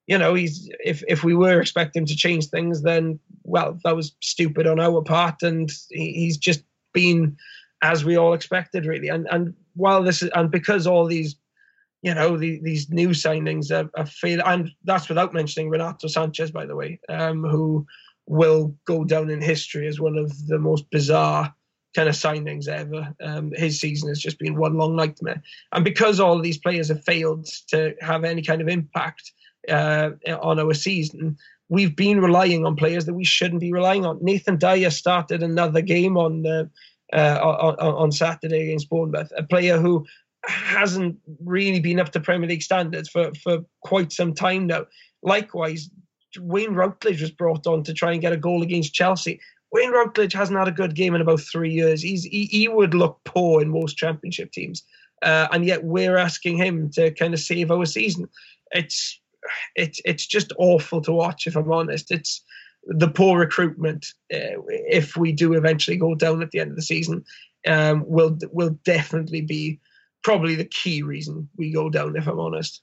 [0.06, 3.96] you know, he's if if we were expecting him to change things, then well, that
[3.96, 6.62] was stupid on our part, and he's just
[6.92, 7.36] been
[7.82, 9.08] as we all expected, really.
[9.08, 11.36] And and while this is, and because all these
[12.02, 16.64] you know, the, these new signings are, are and that's without mentioning Renato Sanches, by
[16.66, 17.86] the way, um, who
[18.26, 21.54] will go down in history as one of the most bizarre
[21.94, 23.14] kind of signings ever.
[23.20, 25.42] Um, his season has just been one long nightmare,
[25.72, 29.32] and because all these players have failed to have any kind of impact
[29.68, 31.36] uh, on our season,
[31.68, 34.18] we've been relying on players that we shouldn't be relying on.
[34.22, 36.46] Nathan Dyer started another game on.
[36.46, 36.64] Uh,
[37.12, 40.06] uh, on, on Saturday against Bournemouth, a player who
[40.46, 44.86] hasn't really been up to Premier League standards for, for quite some time now.
[45.22, 45.90] Likewise,
[46.38, 49.40] Wayne Routledge was brought on to try and get a goal against Chelsea.
[49.72, 52.02] Wayne Routledge hasn't had a good game in about three years.
[52.02, 54.82] He's he, he would look poor in most championship teams,
[55.22, 58.28] uh, and yet we're asking him to kind of save our season.
[58.72, 59.20] It's
[59.76, 61.46] it's it's just awful to watch.
[61.46, 62.42] If I'm honest, it's
[62.84, 64.06] the poor recruitment.
[64.32, 67.24] Uh, if we do eventually go down at the end of the season,
[67.66, 69.78] um, will will definitely be
[70.22, 72.82] probably the key reason we go down, if I'm honest.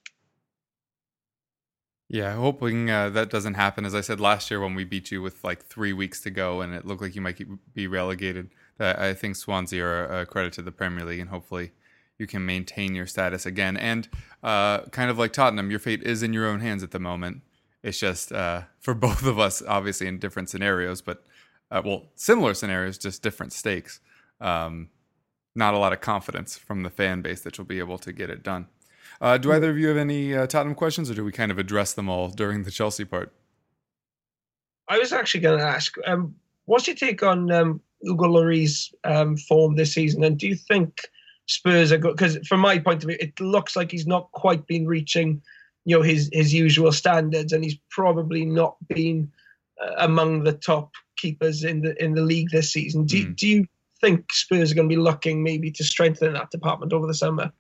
[2.10, 3.86] Yeah, hoping uh, that doesn't happen.
[3.86, 6.62] As I said last year when we beat you with like three weeks to go
[6.62, 7.40] and it looked like you might
[7.74, 11.72] be relegated, I think Swansea are a credit to the Premier League and hopefully
[12.18, 13.76] you can maintain your status again.
[13.76, 14.08] And
[14.42, 17.42] uh, kind of like Tottenham, your fate is in your own hands at the moment.
[17.84, 21.24] It's just uh, for both of us, obviously in different scenarios, but
[21.70, 24.00] uh, well, similar scenarios, just different stakes.
[24.40, 24.90] Um,
[25.58, 28.30] not a lot of confidence from the fan base that you'll be able to get
[28.30, 28.68] it done.
[29.20, 31.58] Uh, do either of you have any uh, Tottenham questions, or do we kind of
[31.58, 33.34] address them all during the Chelsea part?
[34.88, 36.36] I was actually going to ask, um,
[36.66, 41.02] what's your take on um, Hugo Lloris's um, form this season, and do you think
[41.48, 42.16] Spurs are good?
[42.16, 45.42] Because from my point of view, it looks like he's not quite been reaching,
[45.86, 49.32] you know, his his usual standards, and he's probably not been
[49.82, 53.06] uh, among the top keepers in the in the league this season.
[53.06, 53.36] Do, mm.
[53.36, 53.66] do you
[54.02, 57.52] think Spurs are going to be looking maybe to strengthen that department over the summer?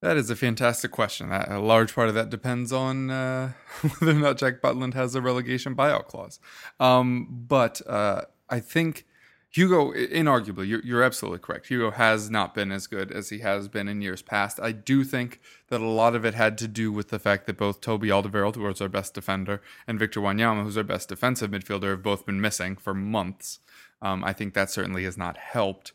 [0.00, 1.32] That is a fantastic question.
[1.32, 3.52] A large part of that depends on uh,
[3.98, 6.38] whether or not Jack Butland has a relegation buyout clause.
[6.78, 9.06] Um, but uh, I think
[9.50, 11.68] Hugo, inarguably, you're, you're, absolutely correct.
[11.68, 14.60] Hugo has not been as good as he has been in years past.
[14.60, 17.56] I do think that a lot of it had to do with the fact that
[17.56, 21.50] both Toby Alderweireld, who was our best defender, and Victor Wanyama, who's our best defensive
[21.50, 23.58] midfielder, have both been missing for months.
[24.00, 25.92] Um, I think that certainly has not helped.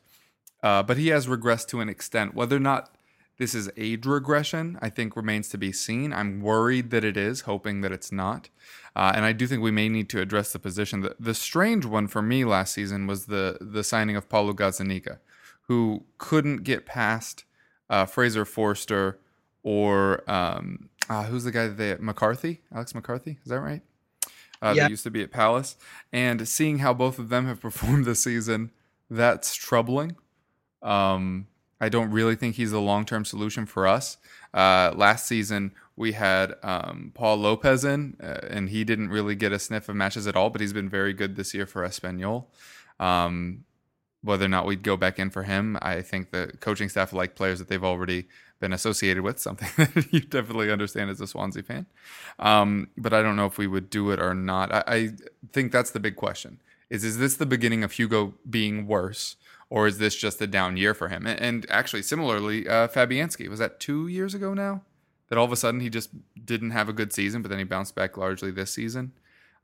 [0.61, 2.33] Uh, but he has regressed to an extent.
[2.33, 2.95] Whether or not
[3.37, 6.13] this is age regression, I think remains to be seen.
[6.13, 8.49] I'm worried that it is, hoping that it's not.
[8.95, 11.01] Uh, and I do think we may need to address the position.
[11.01, 15.17] The, the strange one for me last season was the the signing of Paulo Gazzaniga,
[15.63, 17.43] who couldn't get past
[17.89, 19.19] uh, Fraser Forster
[19.63, 23.81] or um, uh, who's the guy that they McCarthy, Alex McCarthy, is that right?
[24.63, 24.83] Uh, yeah.
[24.83, 25.75] that used to be at Palace.
[26.11, 28.71] And seeing how both of them have performed this season,
[29.09, 30.15] that's troubling.
[30.81, 31.47] Um,
[31.81, 34.17] I don't really think he's the long term solution for us.
[34.53, 39.51] Uh, last season, we had um, Pau Lopez in, uh, and he didn't really get
[39.51, 42.45] a sniff of matches at all, but he's been very good this year for Espanyol.
[42.99, 43.65] Um,
[44.21, 47.35] whether or not we'd go back in for him, I think the coaching staff like
[47.35, 48.27] players that they've already
[48.63, 51.85] been associated with, something that you definitely understand as a Swansea fan.
[52.39, 54.73] Um, but I don't know if we would do it or not.
[54.73, 55.09] I, I
[55.51, 59.35] think that's the big question: is is this the beginning of Hugo being worse?
[59.69, 61.25] or is this just a down year for him?
[61.25, 64.83] And actually, similarly, uh, Fabianski was that two years ago now
[65.29, 66.11] that all of a sudden he just
[66.45, 69.13] didn't have a good season, but then he bounced back largely this season.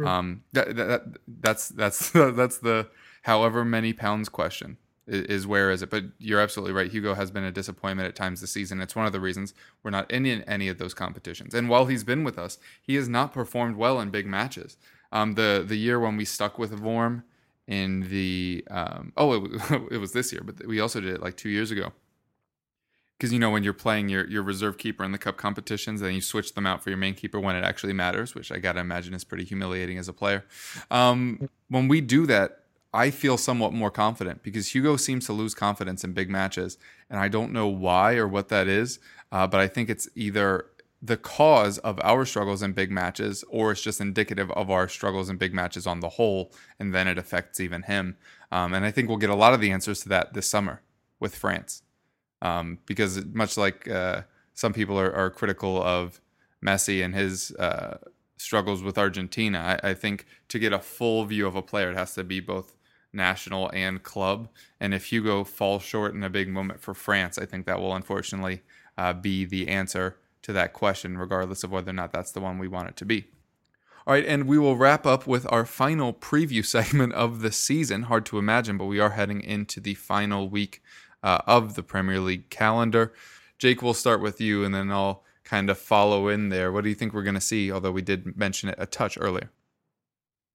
[0.04, 2.88] Um, that, that, that's that's that's the
[3.22, 4.78] however many pounds question
[5.10, 5.89] is, where is it?
[5.89, 6.89] But you're absolutely right.
[6.89, 8.80] Hugo has been a disappointment at times this season.
[8.82, 9.53] It's one of the reasons
[9.84, 11.53] we're not in any of those competitions.
[11.53, 14.78] And while he's been with us, he has not performed well in big matches.
[15.12, 17.24] Um, the the year when we stuck with Vorm
[17.68, 21.38] in the um, oh it, it was this year, but we also did it like
[21.38, 21.91] two years ago.
[23.18, 26.14] Because you know when you're playing your your reserve keeper in the cup competitions, then
[26.14, 28.80] you switch them out for your main keeper when it actually matters, which I gotta
[28.80, 30.45] imagine is pretty humiliating as a player.
[30.89, 35.53] Um, when we do that, I feel somewhat more confident because Hugo seems to lose
[35.53, 36.77] confidence in big matches,
[37.09, 38.99] and I don't know why or what that is.
[39.31, 40.65] Uh, but I think it's either
[41.01, 45.29] the cause of our struggles in big matches, or it's just indicative of our struggles
[45.29, 48.17] in big matches on the whole, and then it affects even him.
[48.51, 50.81] Um, and I think we'll get a lot of the answers to that this summer
[51.19, 51.83] with France,
[52.41, 54.23] um, because much like uh,
[54.53, 56.19] some people are, are, critical of
[56.65, 57.97] Messi and his uh,
[58.37, 61.97] struggles with Argentina, I, I think to get a full view of a player, it
[61.97, 62.75] has to be both
[63.14, 64.49] national and club.
[64.80, 67.95] And if Hugo falls short in a big moment for France, I think that will
[67.95, 68.62] unfortunately
[68.97, 72.60] uh, be the answer to that question, regardless of whether or not that's the one
[72.60, 73.28] we want it to be.
[74.07, 78.03] All right, and we will wrap up with our final preview segment of the season.
[78.03, 80.82] Hard to imagine, but we are heading into the final week
[81.22, 83.14] uh, of the Premier League calendar.
[83.57, 86.72] Jake, we'll start with you, and then I'll kind of follow in there.
[86.72, 87.72] What do you think we're going to see?
[87.72, 89.51] Although we did mention it a touch earlier.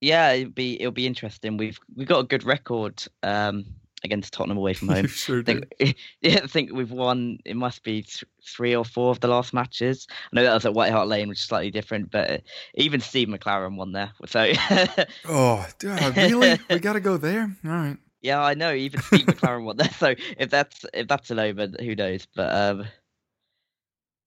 [0.00, 1.56] Yeah, it'll be it'll be interesting.
[1.56, 3.64] We've we've got a good record um,
[4.04, 5.06] against Tottenham away from home.
[5.06, 5.72] sure I think,
[6.20, 7.38] yeah, I think we've won.
[7.44, 10.06] It must be th- three or four of the last matches.
[10.10, 12.42] I know that was at White Hart Lane, which is slightly different, but
[12.74, 14.12] even Steve McClaren won there.
[14.26, 14.52] So.
[15.28, 16.58] oh, dude, really?
[16.70, 17.56] we got to go there.
[17.64, 17.96] All right.
[18.20, 18.72] Yeah, I know.
[18.72, 19.90] Even Steve McClaren won there.
[19.90, 22.26] So if that's if that's an over, who knows?
[22.34, 22.86] But um,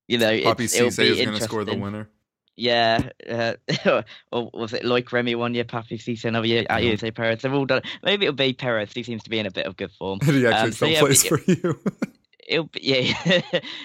[0.08, 2.10] you know, Papiss Cisse be is going to score the winner.
[2.58, 3.54] Yeah, uh,
[4.32, 7.06] or was it Loic Remy one year, Papiss Cisse another year, Mm-hmm.
[7.06, 7.42] Ayose Perez?
[7.44, 7.84] They've all done.
[8.04, 8.92] Maybe it'll be Perez.
[8.92, 10.20] He seems to be in a bit of good form.
[10.26, 11.80] he actually Um, so yeah, plays for you.
[12.48, 13.42] It'll be yeah,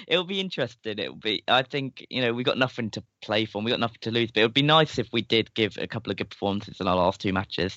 [0.06, 0.98] it'll be interesting.
[0.98, 1.42] It'll be.
[1.48, 3.58] I think you know we got nothing to play for.
[3.58, 4.30] and We got nothing to lose.
[4.30, 6.86] But it would be nice if we did give a couple of good performances in
[6.86, 7.76] our last two matches.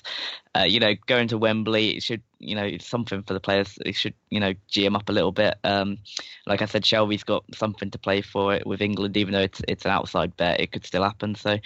[0.56, 3.76] Uh, you know, going to Wembley, it should you know it's something for the players.
[3.84, 5.56] It should you know g 'em up a little bit.
[5.64, 5.98] Um,
[6.46, 9.60] like I said, Shelvey's got something to play for it with England, even though it's
[9.66, 10.60] it's an outside bet.
[10.60, 11.34] It could still happen.
[11.34, 11.58] So.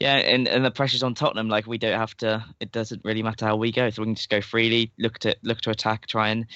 [0.00, 1.48] Yeah, and, and the pressure's on Tottenham.
[1.48, 2.44] Like we don't have to.
[2.58, 4.90] It doesn't really matter how we go, so we can just go freely.
[4.98, 6.46] Look to look to attack, try and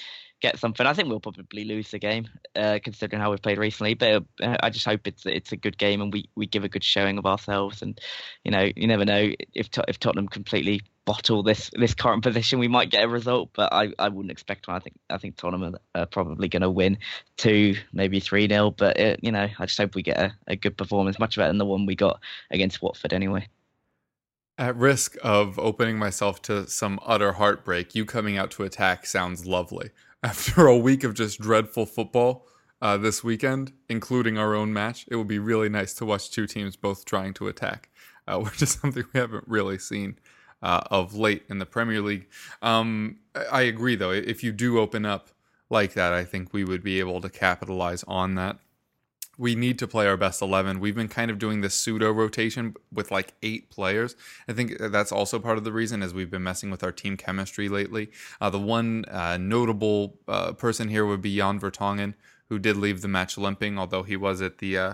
[0.41, 0.85] get something.
[0.85, 3.93] I think we'll probably lose the game, uh, considering how we've played recently.
[3.95, 6.69] But uh, I just hope it's it's a good game and we, we give a
[6.69, 7.81] good showing of ourselves.
[7.81, 7.99] And
[8.43, 12.67] you know, you never know if if Tottenham completely bottle this this current position, we
[12.67, 13.49] might get a result.
[13.53, 14.77] But I, I wouldn't expect one.
[14.77, 16.97] I think I think Tottenham are, probably going to win
[17.37, 18.71] two, maybe three nil.
[18.71, 21.49] But uh you know, I just hope we get a, a good performance, much better
[21.49, 22.19] than the one we got
[22.51, 23.47] against Watford anyway.
[24.59, 29.45] At risk of opening myself to some utter heartbreak, you coming out to attack sounds
[29.45, 29.91] lovely.
[30.23, 32.47] After a week of just dreadful football
[32.81, 36.47] uh, this weekend, including our own match, it would be really nice to watch two
[36.47, 37.89] teams both trying to attack,
[38.27, 40.17] uh, which is something we haven't really seen
[40.61, 42.27] uh, of late in the Premier League.
[42.61, 43.17] Um,
[43.51, 44.11] I- agree, though.
[44.11, 45.29] If you do open up
[45.69, 48.57] like that, I think we would be able to capitalize on that
[49.37, 50.79] we need to play our best 11.
[50.79, 54.15] We've been kind of doing this pseudo rotation with like eight players.
[54.47, 57.17] I think that's also part of the reason as we've been messing with our team
[57.17, 58.09] chemistry lately.
[58.41, 62.15] Uh, the one uh, notable uh, person here would be Jan Vertonghen,
[62.49, 64.93] who did leave the match limping, although he was at the uh,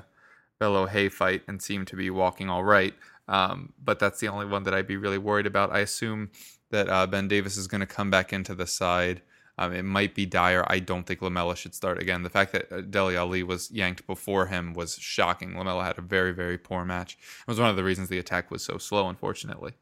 [0.59, 2.93] Bellew Haye fight and seemed to be walking all right.
[3.29, 5.71] Um, but that's the only one that I'd be really worried about.
[5.71, 6.31] I assume
[6.71, 9.21] that uh, Ben Davies is going to come back into the side.
[9.57, 10.65] Um, it might be dire.
[10.67, 12.23] I don't think Lamela should start again.
[12.23, 15.55] The fact that uh, Dele Alli was yanked before him was shocking.
[15.57, 17.17] Lamela had a very, very poor match.
[17.41, 19.73] It was one of the reasons the attack was so slow, unfortunately.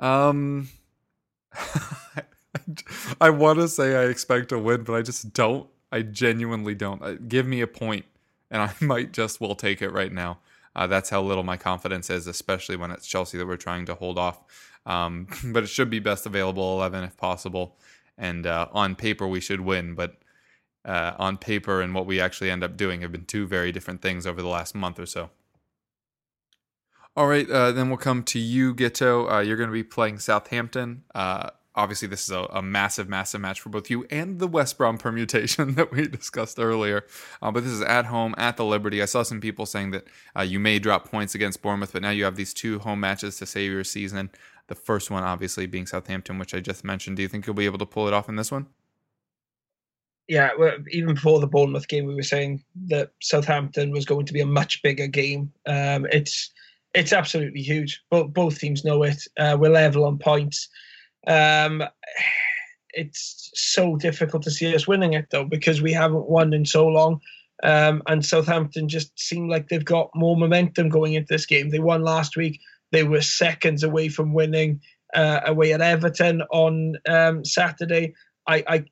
[0.00, 0.68] Um,
[3.20, 5.68] I want to say I expect to win, but I just don't.
[5.92, 7.02] I genuinely don't.
[7.02, 8.04] Uh, Give me a point,
[8.50, 10.38] and I might just will take it right now.
[10.76, 13.94] Uh, that's how little my confidence is, especially when it's Chelsea that we're trying to
[13.94, 14.42] hold off.
[14.86, 17.76] Um, but it should be best available 11 if possible.
[18.16, 19.94] And uh, on paper, we should win.
[19.94, 20.16] But
[20.84, 24.02] uh, on paper and what we actually end up doing have been two very different
[24.02, 25.30] things over the last month or so.
[27.16, 29.32] All right, uh, then we'll come to you, Guto.
[29.32, 31.04] Uh, you're going to be playing Southampton.
[31.14, 34.76] Uh, obviously, this is a, a, massive, massive match for both you and the West
[34.76, 37.04] Brom permutation that we discussed earlier.
[37.40, 39.00] Uh, but this is at home at the Liberty.
[39.00, 40.06] I saw some people saying that
[40.36, 43.38] uh, you may drop points against Bournemouth, but now you have these two home matches
[43.38, 44.30] to save your season.
[44.68, 47.16] The first one, obviously, being Southampton, which I just mentioned.
[47.16, 48.66] Do you think you'll be able to pull it off in this one?
[50.26, 54.32] Yeah, well, even before the Bournemouth game, we were saying that Southampton was going to
[54.32, 55.52] be a much bigger game.
[55.66, 56.50] Um, it's
[56.94, 58.02] it's absolutely huge.
[58.10, 59.22] Both both teams know it.
[59.38, 60.68] Uh, we're level on points.
[61.26, 61.82] Um,
[62.94, 66.86] it's so difficult to see us winning it though because we haven't won in so
[66.86, 67.20] long.
[67.62, 71.70] Um, and Southampton just seem like they've got more momentum going into this game.
[71.70, 72.60] They won last week.
[72.94, 74.80] They were seconds away from winning
[75.12, 78.14] uh, away at Everton on um, Saturday.
[78.46, 78.84] I, I,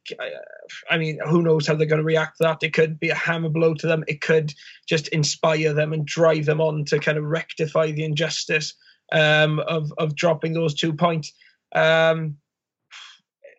[0.90, 2.64] I mean, who knows how they're going to react to that?
[2.64, 4.02] It could be a hammer blow to them.
[4.08, 4.52] It could
[4.88, 8.74] just inspire them and drive them on to kind of rectify the injustice
[9.12, 11.32] um, of of dropping those two points.
[11.72, 12.38] Um,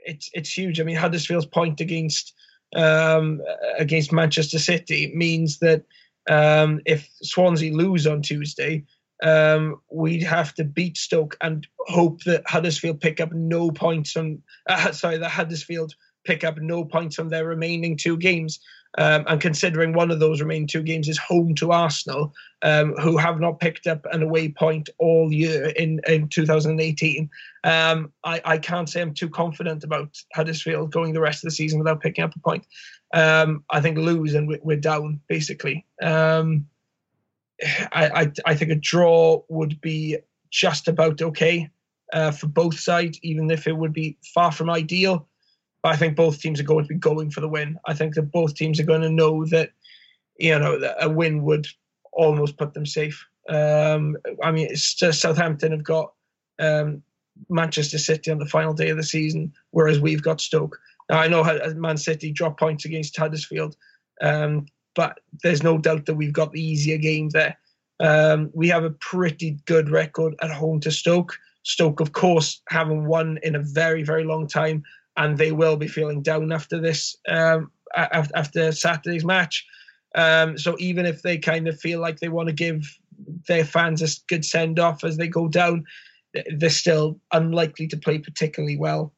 [0.05, 0.81] it's it's huge.
[0.81, 2.33] I mean, Huddersfield's point against
[2.75, 3.41] um,
[3.77, 5.83] against Manchester City means that
[6.29, 8.83] um, if Swansea lose on Tuesday,
[9.24, 14.41] um, we'd have to beat Stoke and hope that Huddersfield pick up no points on.
[14.67, 15.95] Uh, sorry, that Huddersfield
[16.26, 18.59] pick up no points on their remaining two games.
[18.95, 23.17] Um, and considering one of those remaining two games is home to Arsenal, um, who
[23.17, 27.28] have not picked up an away point all year in, in 2018,
[27.63, 31.55] um, I, I can't say I'm too confident about Huddersfield going the rest of the
[31.55, 32.67] season without picking up a point.
[33.15, 35.88] Um, I think lose and we're down, basically.
[36.01, 36.67] Um,
[37.91, 40.18] I, I, I think a draw would be
[40.51, 41.70] just about okay
[42.14, 45.28] uh, for both sides, even if it would be far from ideal.
[45.82, 47.78] But I think both teams are going to be going for the win.
[47.86, 49.72] I think that both teams are going to know that,
[50.38, 51.68] you know, a win would
[52.14, 53.26] almost put them safe.
[53.49, 56.14] Um, I mean, it's just Southampton have got
[56.60, 57.04] um,
[57.49, 60.80] Manchester City on the final day of the season, whereas we've got Stoke.
[61.10, 61.43] Now I know
[61.76, 63.76] Man City dropped points against Huddersfield,
[64.22, 67.57] um, but there's no doubt that we've got the easier game there.
[67.99, 71.37] Um, we have a pretty good record at home to Stoke.
[71.63, 74.83] Stoke, of course, haven't won in a very, very long time,
[75.15, 79.65] and they will be feeling down after this, um, after Saturday's match.
[80.15, 82.97] Um, so even if they kind of feel like they want to give
[83.47, 85.85] their fans a good send off as they go down,
[86.55, 89.13] they're still unlikely to play particularly well.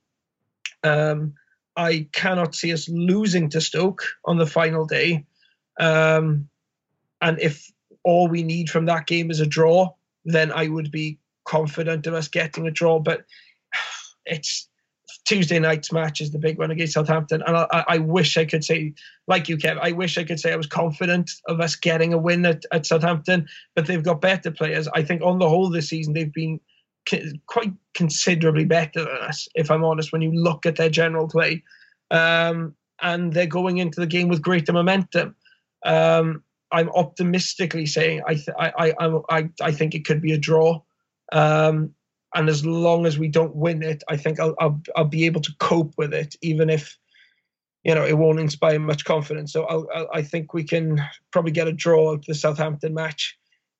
[0.83, 1.33] Um,
[1.75, 5.25] I cannot see us losing to Stoke on the final day.
[5.79, 6.49] Um,
[7.21, 7.71] and if
[8.03, 9.93] all we need from that game is a draw,
[10.25, 12.99] then I would be confident of us getting a draw.
[12.99, 13.25] But
[14.25, 14.67] it's
[15.25, 18.63] Tuesday night's match is the big one against Southampton, and I, I, wish I could
[18.63, 18.93] say,
[19.27, 22.17] like you, Kev, I wish I could say I was confident of us getting a
[22.17, 23.47] win at, at Southampton.
[23.75, 24.87] But they've got better players.
[24.89, 26.59] I think on the whole this season they've been
[27.47, 30.11] quite considerably better than us, if I'm honest.
[30.11, 31.63] When you look at their general play,
[32.11, 35.35] um, and they're going into the game with greater momentum.
[35.85, 40.37] Um, I'm optimistically saying I, th- I, I, I, I think it could be a
[40.37, 40.81] draw.
[41.31, 41.93] Um,
[42.35, 45.41] and as long as we don't win it, I think I'll, I'll, I'll be able
[45.41, 46.97] to cope with it, even if
[47.83, 49.53] you know it won't inspire much confidence.
[49.53, 52.93] So I'll, I'll, i think we can probably get a draw out of the Southampton
[52.93, 53.37] match,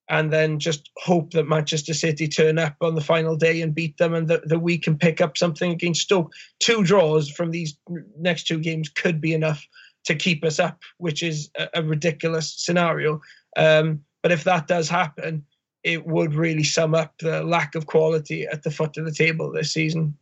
[0.10, 3.97] and then just hope that Manchester City turn up on the final day and beat
[3.97, 6.32] them, and that, that we can pick up something against Stoke.
[6.60, 7.78] Two draws from these
[8.18, 9.68] next two games could be enough
[10.06, 13.22] to keep us up, which is a, a ridiculous scenario.
[13.58, 15.45] Um, but if that does happen,
[15.84, 19.51] it would really sum up the lack of quality at the foot of the table
[19.51, 20.18] this season.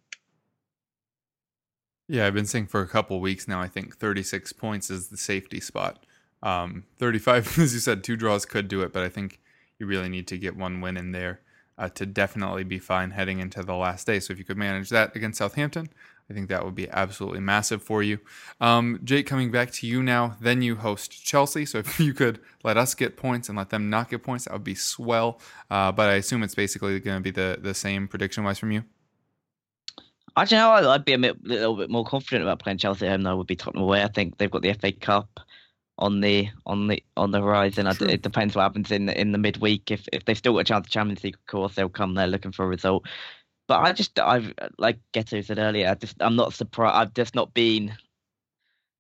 [2.10, 3.62] Yeah, I've been saying for a couple weeks now.
[3.62, 6.06] I think 36 points is the safety spot.
[6.42, 9.40] Um, 35, as you said, two draws could do it, but I think
[9.80, 11.40] you really need to get one win in there
[11.78, 14.20] uh, to definitely be fine heading into the last day.
[14.20, 15.90] So if you could manage that against Southampton,
[16.30, 18.19] I think that would be absolutely massive for you.
[18.61, 21.65] Um, Jake, coming back to you now, then you host Chelsea.
[21.65, 24.53] So if you could let us get points and let them not get points, that
[24.53, 25.39] would be swell.
[25.69, 28.71] Uh, but I assume it's basically going to be the, the same prediction wise from
[28.71, 28.84] you.
[30.36, 30.89] I don't know.
[30.89, 33.21] I'd be a bit, little bit more confident about playing Chelsea at home.
[33.21, 34.03] Though would be Tottenham away.
[34.03, 35.39] I think they've got the FA Cup
[35.99, 37.86] on the on the on the horizon.
[37.93, 38.07] True.
[38.07, 39.91] It depends what happens in the, in the midweek.
[39.91, 42.28] If if they've still got a chance of Champions League, of course they'll come there
[42.28, 43.05] looking for a result.
[43.68, 45.89] But I just I've like Guto said earlier.
[45.89, 46.95] I just I'm not surprised.
[46.95, 47.95] I've just not been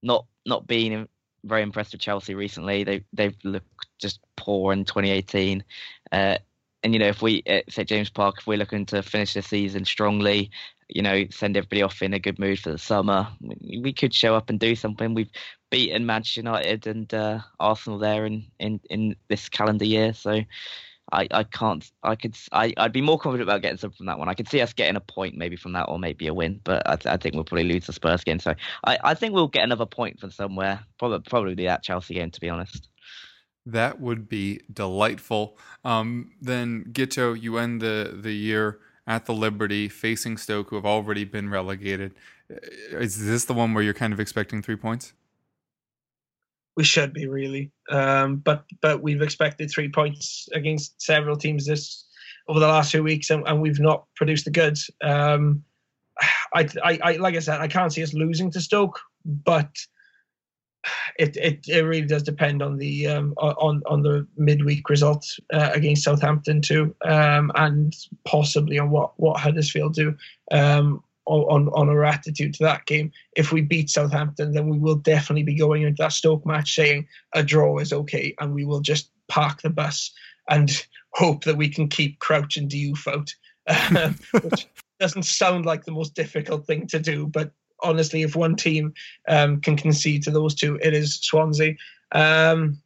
[0.01, 1.07] not not been
[1.43, 2.83] very impressed with Chelsea recently.
[2.83, 5.63] They they've looked just poor in 2018.
[6.11, 6.37] Uh,
[6.83, 9.41] and you know, if we at St James Park, if we're looking to finish the
[9.41, 10.51] season strongly,
[10.89, 13.27] you know, send everybody off in a good mood for the summer.
[13.41, 15.13] We could show up and do something.
[15.13, 15.31] We've
[15.71, 20.41] beaten Manchester United and uh, Arsenal there in, in, in this calendar year, so
[21.13, 21.89] I, I can't.
[22.01, 22.35] I could.
[22.51, 24.29] I, I'd be more confident about getting something from that one.
[24.29, 26.59] I could see us getting a point maybe from that, or maybe a win.
[26.63, 28.39] But I, I think we'll probably lose the Spurs game.
[28.39, 28.55] So
[28.85, 30.79] I, I think we'll get another point from somewhere.
[30.97, 32.89] Probably probably that Chelsea game, to be honest.
[33.65, 35.57] That would be delightful.
[35.85, 40.85] Um, then Guto, you end the the year at the Liberty facing Stoke, who have
[40.85, 42.15] already been relegated.
[42.91, 45.13] Is this the one where you're kind of expecting three points?
[46.75, 52.05] We should be really, um, but but we've expected three points against several teams this
[52.47, 54.89] over the last few weeks, and, and we've not produced the goods.
[55.03, 55.63] Um,
[56.53, 59.69] I, I, I, like I said, I can't see us losing to Stoke, but
[61.17, 65.71] it it, it really does depend on the um, on on the midweek result uh,
[65.73, 67.95] against Southampton too, um, and
[68.25, 70.15] possibly on what what Huddersfield do
[70.51, 73.11] um, on on our attitude to that game.
[73.35, 77.07] If we beat Southampton, then we will definitely be going into that Stoke match saying
[77.33, 80.11] a draw is okay, and we will just park the bus
[80.49, 83.33] and hope that we can keep Crouch and Diouf out,
[83.97, 84.67] um, which
[84.99, 87.51] doesn't sound like the most difficult thing to do, but
[87.83, 88.93] honestly, if one team
[89.27, 91.75] um, can concede to those two, it is Swansea.
[92.13, 92.81] Um,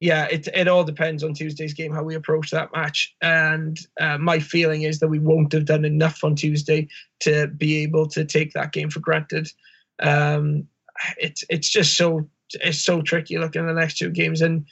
[0.00, 4.16] yeah, it it all depends on Tuesday's game how we approach that match, and uh,
[4.18, 6.88] my feeling is that we won't have done enough on Tuesday
[7.20, 9.48] to be able to take that game for granted.
[10.00, 10.68] Um,
[11.18, 14.66] it's it's just so it's so tricky looking at the next two games, and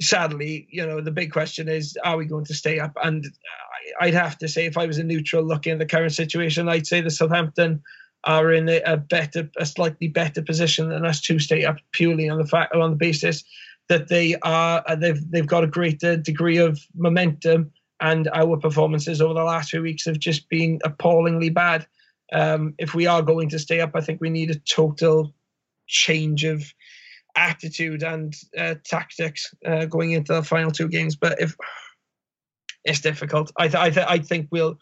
[0.00, 2.92] sadly, you know, the big question is, are we going to stay up?
[3.02, 3.24] And
[4.00, 6.86] I'd have to say, if I was a neutral looking at the current situation, I'd
[6.86, 7.82] say the Southampton
[8.24, 12.38] are in a, better, a slightly better position than us to stay up purely on
[12.38, 13.44] the fact on the basis
[13.88, 17.70] that they are uh, they've they've got a greater degree of momentum,
[18.00, 21.86] and our performances over the last few weeks have just been appallingly bad.
[22.32, 25.34] Um, if we are going to stay up, I think we need a total
[25.86, 26.64] change of
[27.36, 31.16] attitude and uh, tactics uh, going into the final two games.
[31.16, 31.54] But if
[32.84, 34.78] it's difficult, I th- I, th- I think we'll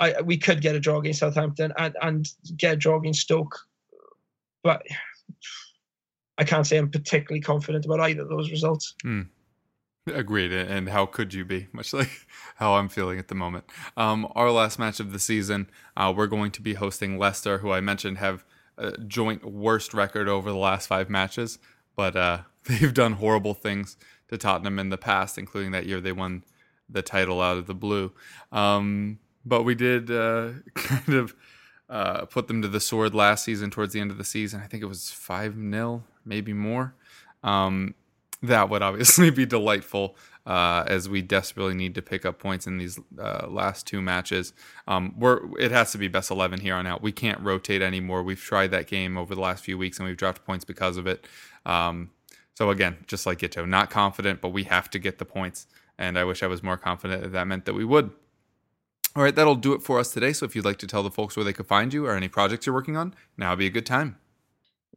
[0.00, 3.58] I, we could get a draw against Southampton and, and get a draw against Stoke,
[4.62, 4.82] but
[6.38, 8.94] I can't say I'm particularly confident about either of those results.
[9.02, 9.22] Hmm.
[10.06, 10.52] Agreed.
[10.52, 11.66] And how could you be?
[11.72, 12.10] Much like
[12.56, 13.64] how I'm feeling at the moment.
[13.96, 17.72] Um, our last match of the season, uh, we're going to be hosting Leicester, who
[17.72, 18.44] I mentioned have
[18.76, 21.58] a joint worst record over the last five matches,
[21.96, 23.96] but uh, they've done horrible things
[24.28, 26.44] to Tottenham in the past, including that year they won
[26.88, 28.12] the title out of the blue.
[28.52, 31.34] Um, but we did uh, kind of
[31.88, 34.60] uh, put them to the sword last season towards the end of the season.
[34.62, 36.94] I think it was 5 0, maybe more.
[37.42, 37.94] Um,
[38.42, 40.16] that would obviously be delightful
[40.46, 44.52] uh, as we desperately need to pick up points in these uh, last two matches.
[44.86, 47.02] Um, we're, it has to be best 11 here on out.
[47.02, 48.22] We can't rotate anymore.
[48.22, 51.06] We've tried that game over the last few weeks and we've dropped points because of
[51.06, 51.26] it.
[51.66, 52.10] Um,
[52.54, 55.66] so, again, just like Guto, not confident, but we have to get the points.
[55.98, 58.10] And I wish I was more confident that that meant that we would.
[59.14, 60.32] All right, that'll do it for us today.
[60.32, 62.28] So if you'd like to tell the folks where they could find you or any
[62.28, 64.16] projects you're working on, now would be a good time.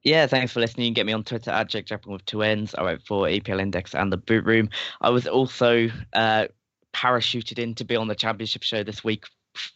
[0.03, 0.85] Yeah, thanks for listening.
[0.85, 2.73] You can get me on Twitter at Jake Jackmann with two N's.
[2.73, 4.69] I write for EPL Index and the Boot Room.
[4.99, 6.47] I was also uh,
[6.93, 9.25] parachuted in to be on the championship show this week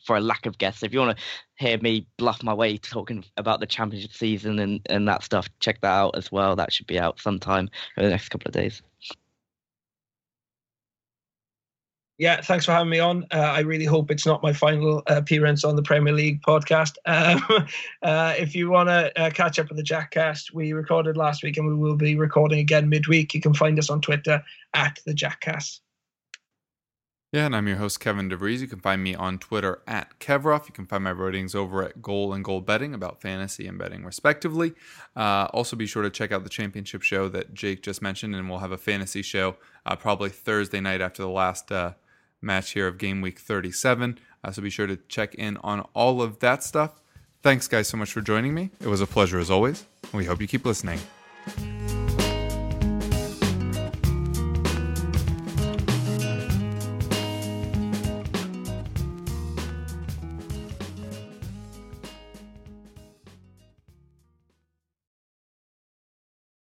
[0.05, 0.81] for a lack of guests.
[0.81, 1.23] If you want to
[1.57, 5.81] hear me bluff my way talking about the championship season and, and that stuff, check
[5.81, 6.55] that out as well.
[6.55, 8.81] That should be out sometime over the next couple of days.
[12.17, 13.25] Yeah, thanks for having me on.
[13.31, 16.95] Uh, I really hope it's not my final appearance on the Premier League podcast.
[17.07, 17.67] Um,
[18.01, 21.57] uh, if you want to uh, catch up with the Jackcast, we recorded last week
[21.57, 23.33] and we will be recording again midweek.
[23.33, 24.43] You can find us on Twitter
[24.73, 25.79] at the Jackcast.
[27.31, 28.59] Yeah, and I'm your host, Kevin DeVries.
[28.59, 30.67] You can find me on Twitter at Kevrov.
[30.67, 34.05] You can find my writings over at Goal and Goal Betting about fantasy and betting,
[34.05, 34.73] respectively.
[35.17, 38.49] Uh, also, be sure to check out the championship show that Jake just mentioned, and
[38.49, 41.93] we'll have a fantasy show uh, probably Thursday night after the last uh,
[42.45, 44.19] match here of game week 37.
[44.43, 47.01] Uh, so be sure to check in on all of that stuff.
[47.41, 48.71] Thanks, guys, so much for joining me.
[48.81, 49.85] It was a pleasure as always.
[50.13, 50.99] We hope you keep listening.